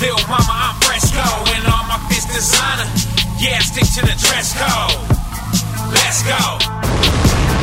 [0.00, 1.28] Lil mama, I'm fresco.
[1.52, 2.88] And all my bitch designer.
[3.36, 5.19] Yeah, stick to the dress code.
[5.92, 6.38] Let's go.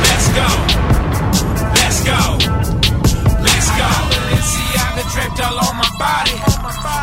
[0.04, 0.48] Let's go.
[1.76, 2.20] Let's go.
[3.40, 3.90] Let's go.
[4.12, 6.36] Balenciaga draped all on my body.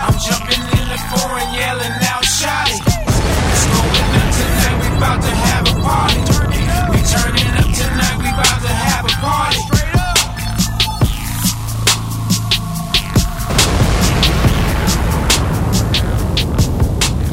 [0.04, 2.76] I'm jumping in the foreign, yelling out, shotty.
[2.76, 6.20] It's going up tonight, we about to have a party.
[6.92, 9.60] We turning up tonight, we about to have a party.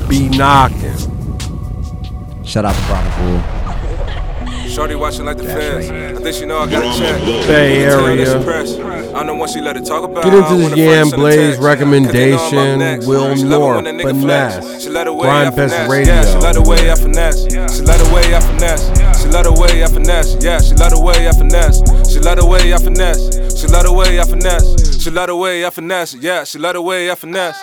[0.08, 1.00] Be knocking.
[2.46, 3.61] Shout out to Brahma Bull.
[4.72, 5.90] Shorty watching like the feds.
[5.90, 7.20] I think she know I got a check.
[7.48, 9.18] Bay You can tell that Area.
[9.18, 10.24] I know once she let it talk about.
[10.24, 11.62] Get into this the Yam first send a Blaze text.
[11.62, 13.08] 'Cause they know I'm up recommendation.
[13.08, 14.56] Will She love it North, when a nigga flex.
[14.56, 14.84] finesse.
[14.84, 15.90] She let the way Grind I Best.
[15.90, 16.14] Radio.
[16.14, 17.42] Yeah, she let the way I finesse.
[17.76, 18.92] She let the way I finesse.
[19.22, 20.38] She let the way I finesse.
[20.40, 21.82] Yeah, she let the way I finesse.
[22.12, 23.30] She let the way I finesse.
[23.60, 25.02] She let the way I finesse.
[25.04, 26.16] She let the way I finesse.
[26.16, 27.58] Yeah, she let the way I finesse.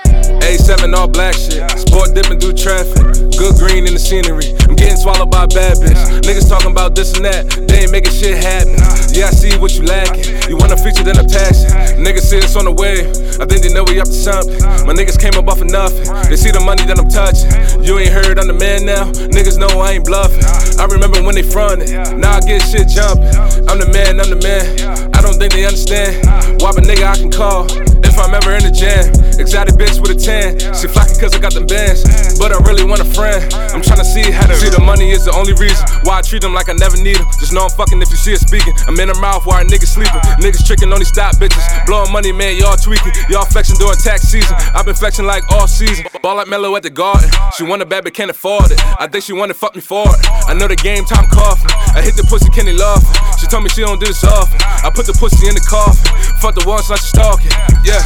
[0.49, 1.61] A7 all black shit.
[1.77, 3.05] Sport dipping through traffic.
[3.37, 4.57] Good green in the scenery.
[4.65, 6.25] I'm getting swallowed by bad bitch.
[6.25, 7.45] Niggas talking about this and that.
[7.69, 8.81] They ain't making shit happen.
[9.13, 10.25] Yeah, I see what you lacking.
[10.49, 11.69] You want a feature, then I'm taxing.
[12.01, 13.13] Niggas see us on the wave.
[13.37, 14.57] I think they know we up to something.
[14.89, 16.09] My niggas came up off of nothing.
[16.33, 17.53] They see the money that I'm touching.
[17.85, 19.05] You ain't heard I'm the man now.
[19.29, 20.41] Niggas know I ain't bluffing.
[20.81, 21.93] I remember when they fronted.
[22.17, 23.37] Now I get shit jumping.
[23.69, 24.65] I'm the man, I'm the man.
[25.13, 26.25] I don't think they understand.
[26.65, 27.69] Why a nigga I can call
[28.05, 29.11] if I'm ever in the jam.
[29.39, 30.59] Exotic bitch with a tan.
[30.75, 32.05] She flocking cause I got them bands.
[32.39, 33.43] But I really want a friend.
[33.75, 36.43] I'm tryna see how to see the money is the only reason why I treat
[36.43, 37.27] them like I never need them.
[37.39, 38.75] Just know I'm fucking if you see it speaking.
[38.87, 40.21] I'm in her mouth while a nigga sleeping.
[40.43, 41.63] Niggas tricking on these stop bitches.
[41.87, 43.13] Blowing money, man, y'all tweaking.
[43.31, 44.55] Y'all flexing during tax season.
[44.75, 46.07] I've been flexing like all season.
[46.23, 47.31] Ball like Melo at the garden.
[47.57, 48.79] She want a bad but can't afford it.
[48.99, 50.21] I think she wanna fuck me for it.
[50.47, 51.71] I know the game time coughing.
[51.95, 53.11] I hit the pussy, Kenny laughing.
[53.39, 54.59] She told me she don't do this often.
[54.61, 56.05] I put the pussy in the coffin.
[56.43, 57.55] Fuck the ones like she stalking.
[57.89, 58.05] Yeah.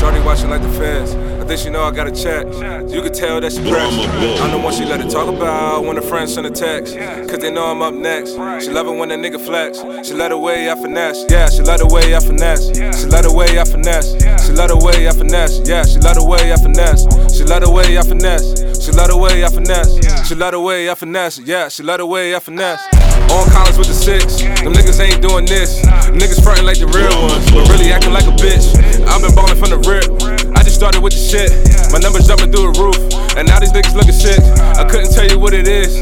[0.00, 1.14] Shorty watching like the feds.
[1.14, 2.46] I think she know I got a check.
[2.90, 3.96] You could tell that she pressed.
[4.42, 6.96] I'm the one she let it talk about when her friends send a text.
[6.96, 8.32] Cause they know I'm up next.
[8.64, 9.78] She love it when a nigga flex.
[10.06, 11.26] She let the way I finesse.
[11.30, 12.74] Yeah, she let the way I finesse.
[12.74, 14.10] She let the way I finesse.
[14.42, 15.60] She let the way I finesse.
[15.68, 17.06] Yeah, she let the way I finesse.
[17.36, 18.79] She let the way I finesse.
[18.80, 19.92] She let the way I finesse.
[20.26, 21.38] She let the way I finesse.
[21.38, 22.80] Yeah, she let the way I finesse.
[23.28, 24.40] On college with the six.
[24.40, 25.84] Them niggas ain't doing this.
[26.16, 28.72] Niggas frontin' like the real ones, but really acting like a bitch.
[29.04, 30.08] I've been ballin' from the rip.
[30.56, 31.52] I just started with the shit.
[31.92, 32.96] My numbers jumping through the roof.
[33.36, 34.40] And now these niggas looking sick.
[34.80, 36.00] I couldn't tell you what it is.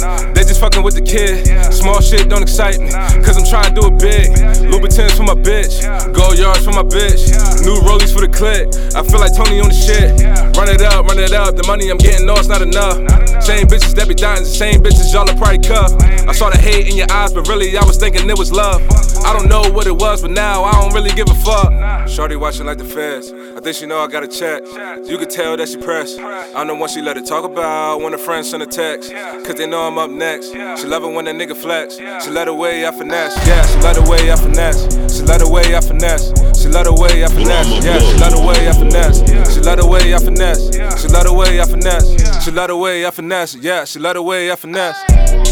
[0.48, 1.44] Just fucking with the kid.
[1.72, 2.90] Small shit don't excite me.
[3.20, 4.32] Cause I'm trying to do it big.
[4.64, 5.84] Louboutins for my bitch.
[6.14, 7.28] Gold yards for my bitch.
[7.68, 8.72] New rollies for the click.
[8.96, 10.16] I feel like Tony on the shit.
[10.56, 11.54] Run it up, run it up.
[11.54, 12.96] The money I'm getting, no, it's not enough.
[13.44, 15.92] Same bitches that be dying, the same bitches y'all are probably cuff.
[16.28, 18.80] I saw the hate in your eyes, but really I was thinking it was love.
[19.24, 22.08] I don't know what it was, but now I don't really give a fuck.
[22.08, 23.32] Shorty watching like the feds.
[23.56, 24.62] I think she know I got a check.
[25.08, 26.18] You could tell that she pressed.
[26.20, 29.12] I'm the one she let it talk about when her friends send a text.
[29.44, 30.37] Cause they know I'm up next.
[30.40, 31.96] She love it when a nigga flex.
[31.96, 33.36] She let the way I finesse.
[33.46, 34.82] Yeah, she let the way I finesse.
[35.12, 36.28] She let the way I finesse.
[36.60, 37.84] She let the way I finesse.
[37.84, 39.18] Yeah, she let the way I finesse.
[39.52, 41.00] She let the way I finesse.
[41.00, 42.44] She let the way I finesse.
[42.44, 43.54] She let the way I finesse.
[43.56, 45.47] Yeah, she let the way I finesse.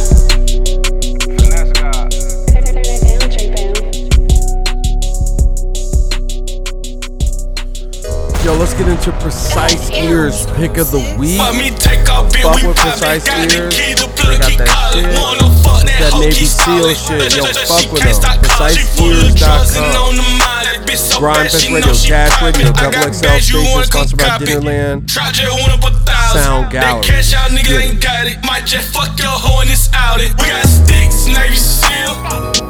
[8.47, 11.34] Yo, let's get into precise ears pick of the week.
[11.34, 13.74] Fuck me, take off, we with precise got ears.
[13.74, 15.03] the plug, got that shit.
[15.03, 17.34] It's that Navy SEAL shit.
[17.34, 18.14] Yo, fuck with them.
[18.14, 19.99] stop calling, she full of drugs and PreciseEars.com.
[19.99, 20.62] on the mind.
[20.62, 22.55] That bitch so Gryndfest Radio, know she Dash poppin'.
[22.55, 24.38] Radio, Double XL Station, sponsored by.
[24.38, 25.11] Dinnerland.
[25.11, 26.38] Try just one up a thousand.
[26.38, 27.03] Sound Gallery.
[27.03, 28.38] cash out, nigga ain't got it.
[28.47, 30.30] Might just fuck your hoe in this outing.
[30.38, 32.14] We got sticks, Navy SEAL.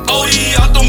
[0.09, 0.86] OD out them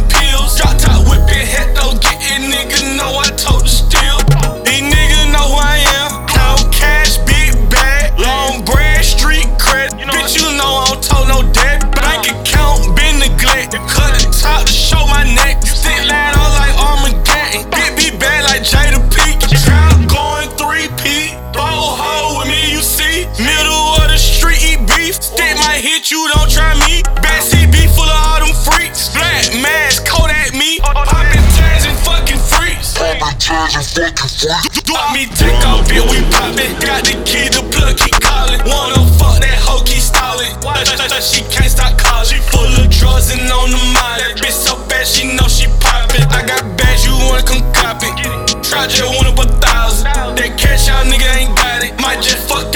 [26.17, 27.03] you, don't try me.
[27.21, 29.13] Backseat beef full of all them freaks.
[29.13, 30.79] Black mask, Kodak me.
[30.81, 32.97] Poppin' tags and fucking freaks.
[32.97, 34.89] Poppin' tags and fucking freaks.
[34.89, 36.73] Want me take off, bitch, we poppin'.
[36.81, 38.61] Got the key, the plug keep calling.
[38.65, 40.53] Wanna fuck that hoe, keep stalling.
[41.21, 42.25] She can't stop calling.
[42.25, 44.21] She full of drugs and on the mind.
[44.25, 46.25] That bitch so bad, she know she poppin'.
[46.33, 48.09] I got bags, you wanna come copy.
[48.65, 50.09] Try just one up a thousand.
[50.37, 51.93] That cash out, nigga ain't got it.
[52.01, 52.66] Might just fuck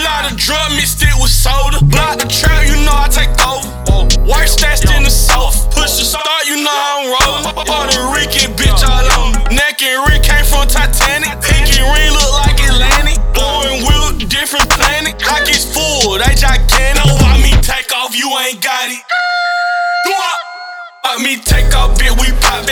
[0.00, 1.84] lot of drug mixed it with soda.
[1.84, 3.68] Block the trap, you know I take over.
[4.24, 5.68] Work stashed in the sofa.
[5.74, 7.44] Push the start, you know I'm rolling.
[7.66, 9.56] Puerto Rican bitch all on me.
[9.56, 11.36] Neck and ring came from Titanic.
[11.42, 13.18] Pinky ring look like Atlantic.
[13.36, 15.18] Boring wheel, different planet.
[15.20, 17.02] Pockets full, they gigantic.
[17.04, 19.02] Know why me take off, you ain't got it.
[20.06, 20.38] Do I?
[21.20, 22.71] Me take off, bitch, we poppin'.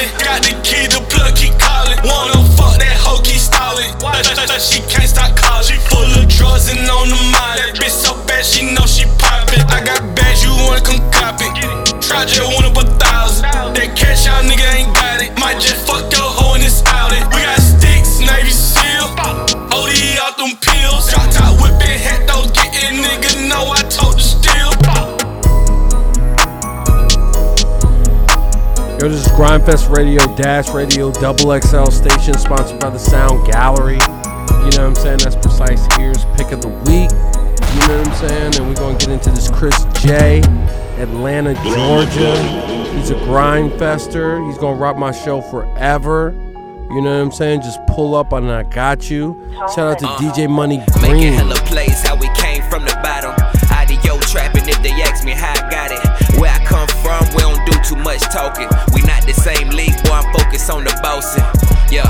[29.50, 33.94] Gryndfest Radio, Dash Radio, Double XL station, sponsored by the Sound Gallery.
[33.94, 35.18] You know what I'm saying?
[35.18, 37.10] That's Precise Ears pick of the week.
[37.10, 38.54] You know what I'm saying?
[38.54, 40.38] And we're gonna get into this Kris J,
[40.98, 42.36] Atlanta, Georgia.
[42.92, 44.46] He's a grindfester.
[44.46, 46.30] He's gonna rock my show forever.
[46.32, 47.62] You know what I'm saying?
[47.62, 49.36] Just pull up and I got you.
[49.74, 50.32] Shout out to uh-huh.
[50.32, 51.12] DJ Money Green.
[51.12, 53.34] Making hella plays, how we came from the bottom.
[54.04, 56.38] Yo trapping if they ask me how I got it.
[56.38, 58.68] Where I come from, we don't do too much talking.
[59.40, 61.40] Same league, boy, I'm focused on the bossing.
[61.88, 62.04] Yeah,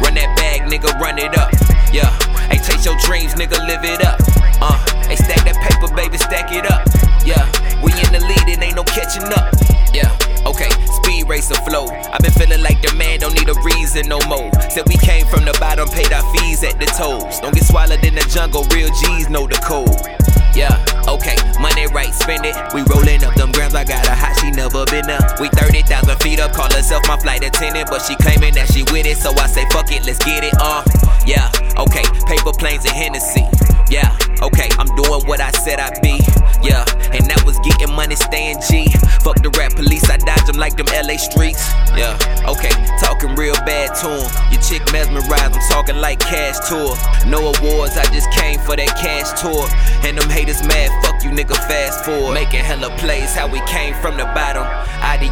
[0.00, 1.52] run that bag, nigga, run it up.
[1.92, 2.08] Yeah,
[2.48, 4.16] hey, chase your dreams, nigga, live it up.
[4.56, 6.88] Uh, hey, stack that paper, baby, stack it up.
[7.28, 7.44] Yeah,
[7.84, 9.52] we in the lead and ain't no catching up.
[9.92, 10.08] Yeah,
[10.48, 11.92] okay, speed racer flow.
[11.92, 14.48] i been feeling like the man, don't need a reason no more.
[14.72, 17.38] Said we came from the bottom, paid our fees at the toes.
[17.40, 20.21] Don't get swallowed in the jungle, real G's know the code.
[20.54, 20.76] Yeah,
[21.08, 22.54] okay, money right, spend it.
[22.74, 25.40] We rolling up them grams, I got a hot, she never been up.
[25.40, 29.06] We 30,000 feet up, call herself my flight attendant, but she claiming that she with
[29.06, 30.84] it, so I say fuck it, let's get it, uh.
[31.24, 33.46] Yeah, okay, paper planes and Hennessy.
[33.88, 36.20] Yeah, okay, I'm doing what I said I'd be.
[36.62, 38.88] Yeah, and that was getting money, staying G.
[39.22, 41.62] Fuck the rap police, I dodge them like them LA streets.
[41.96, 44.30] Yeah, okay, talking real bad to 'em.
[44.50, 46.96] Your chick mesmerized, I'm talking like cash tour.
[47.26, 49.68] No awards, I just came for that cash tour.
[50.04, 52.34] And them haters mad, fuck you nigga, fast forward.
[52.34, 54.66] Making hella plays, how we came from the bottom.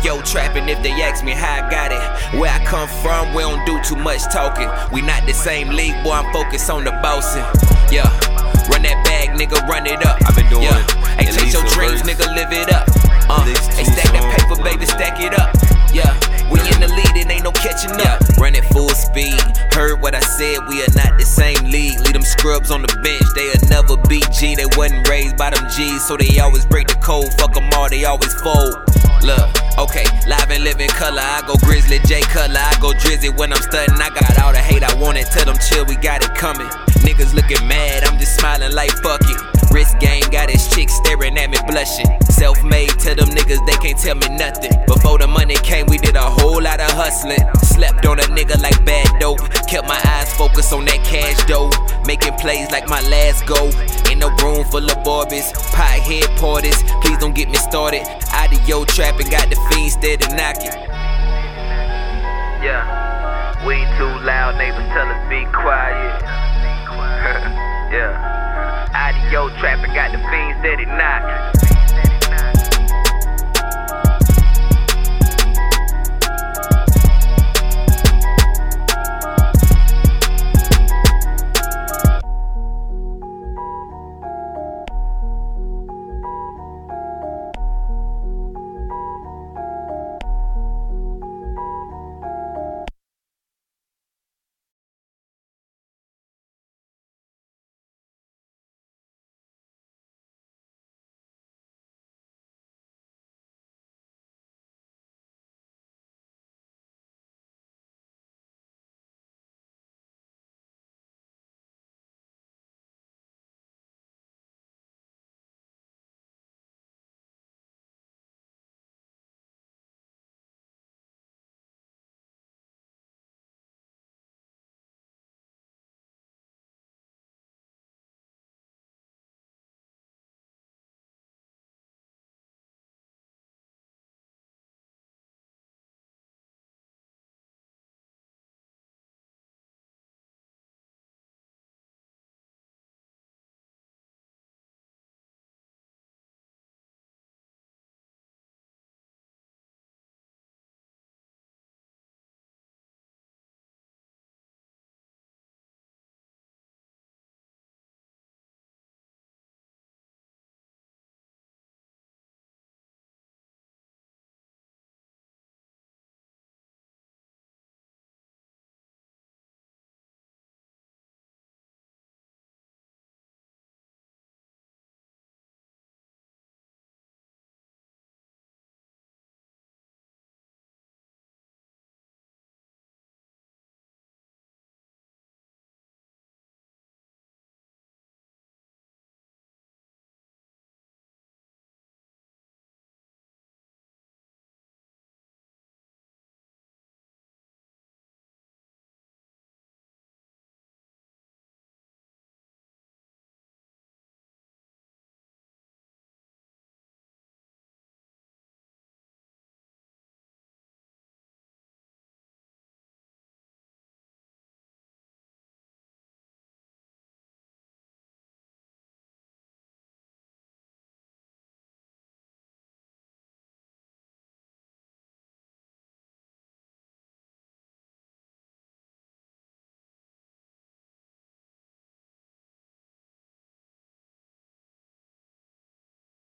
[0.05, 2.39] Yo trapping if they ask me how I got it.
[2.39, 4.69] Where I come from, we don't do too much talking.
[4.93, 7.45] We not the same league, boy, I'm focused on the bossing.
[7.93, 8.09] Yeah,
[8.71, 10.17] run that bag, nigga, run it up.
[10.27, 11.00] I've been doing yeah.
[11.21, 12.89] Hey, chase your dreams, nigga, live it up.
[13.29, 15.53] Uh, hey, stack that paper, baby, stack it up.
[15.93, 16.09] Yeah,
[16.49, 18.25] we in the lead it ain't no catching up.
[18.41, 19.37] Run at full speed.
[19.69, 22.01] Heard what I said, we are not the same league.
[22.01, 24.57] Leave them scrubs on the bench, they'll never beat G.
[24.57, 27.29] They wasn't raised by them G's, so they always break the code.
[27.37, 28.81] Fuck them all, they always fold.
[29.21, 29.45] Look,
[29.77, 31.21] okay, live and live in color.
[31.21, 34.01] I go Grizzly J Cutler, I go Drizzy when I'm stunting.
[34.01, 36.73] I got all the hate I wanted, tell them chill, we got it coming.
[37.05, 39.50] Niggas looking mad, I'm just smiling like fuck it.
[39.71, 42.07] Wrist game got his chick staring at me blushing.
[42.29, 44.73] Self made, tell them niggas they can't tell me nothing.
[44.87, 47.41] Before the money came, we did a whole lot of hustling.
[47.63, 49.41] Slept on a nigga like bad dope.
[49.69, 51.71] Kept my eyes focused on that cash dough.
[52.05, 53.71] Making plays like my last go.
[54.11, 56.83] In a room full of Barbies, pothead parties.
[57.03, 58.03] Please don't get me started.
[58.33, 60.73] Out of your trap and got the fiends there to knock knocking.
[62.61, 66.23] Yeah, we too loud, neighbors tell us be quiet.
[67.93, 68.40] yeah,
[69.31, 71.70] your trap got the fiends that it knocking.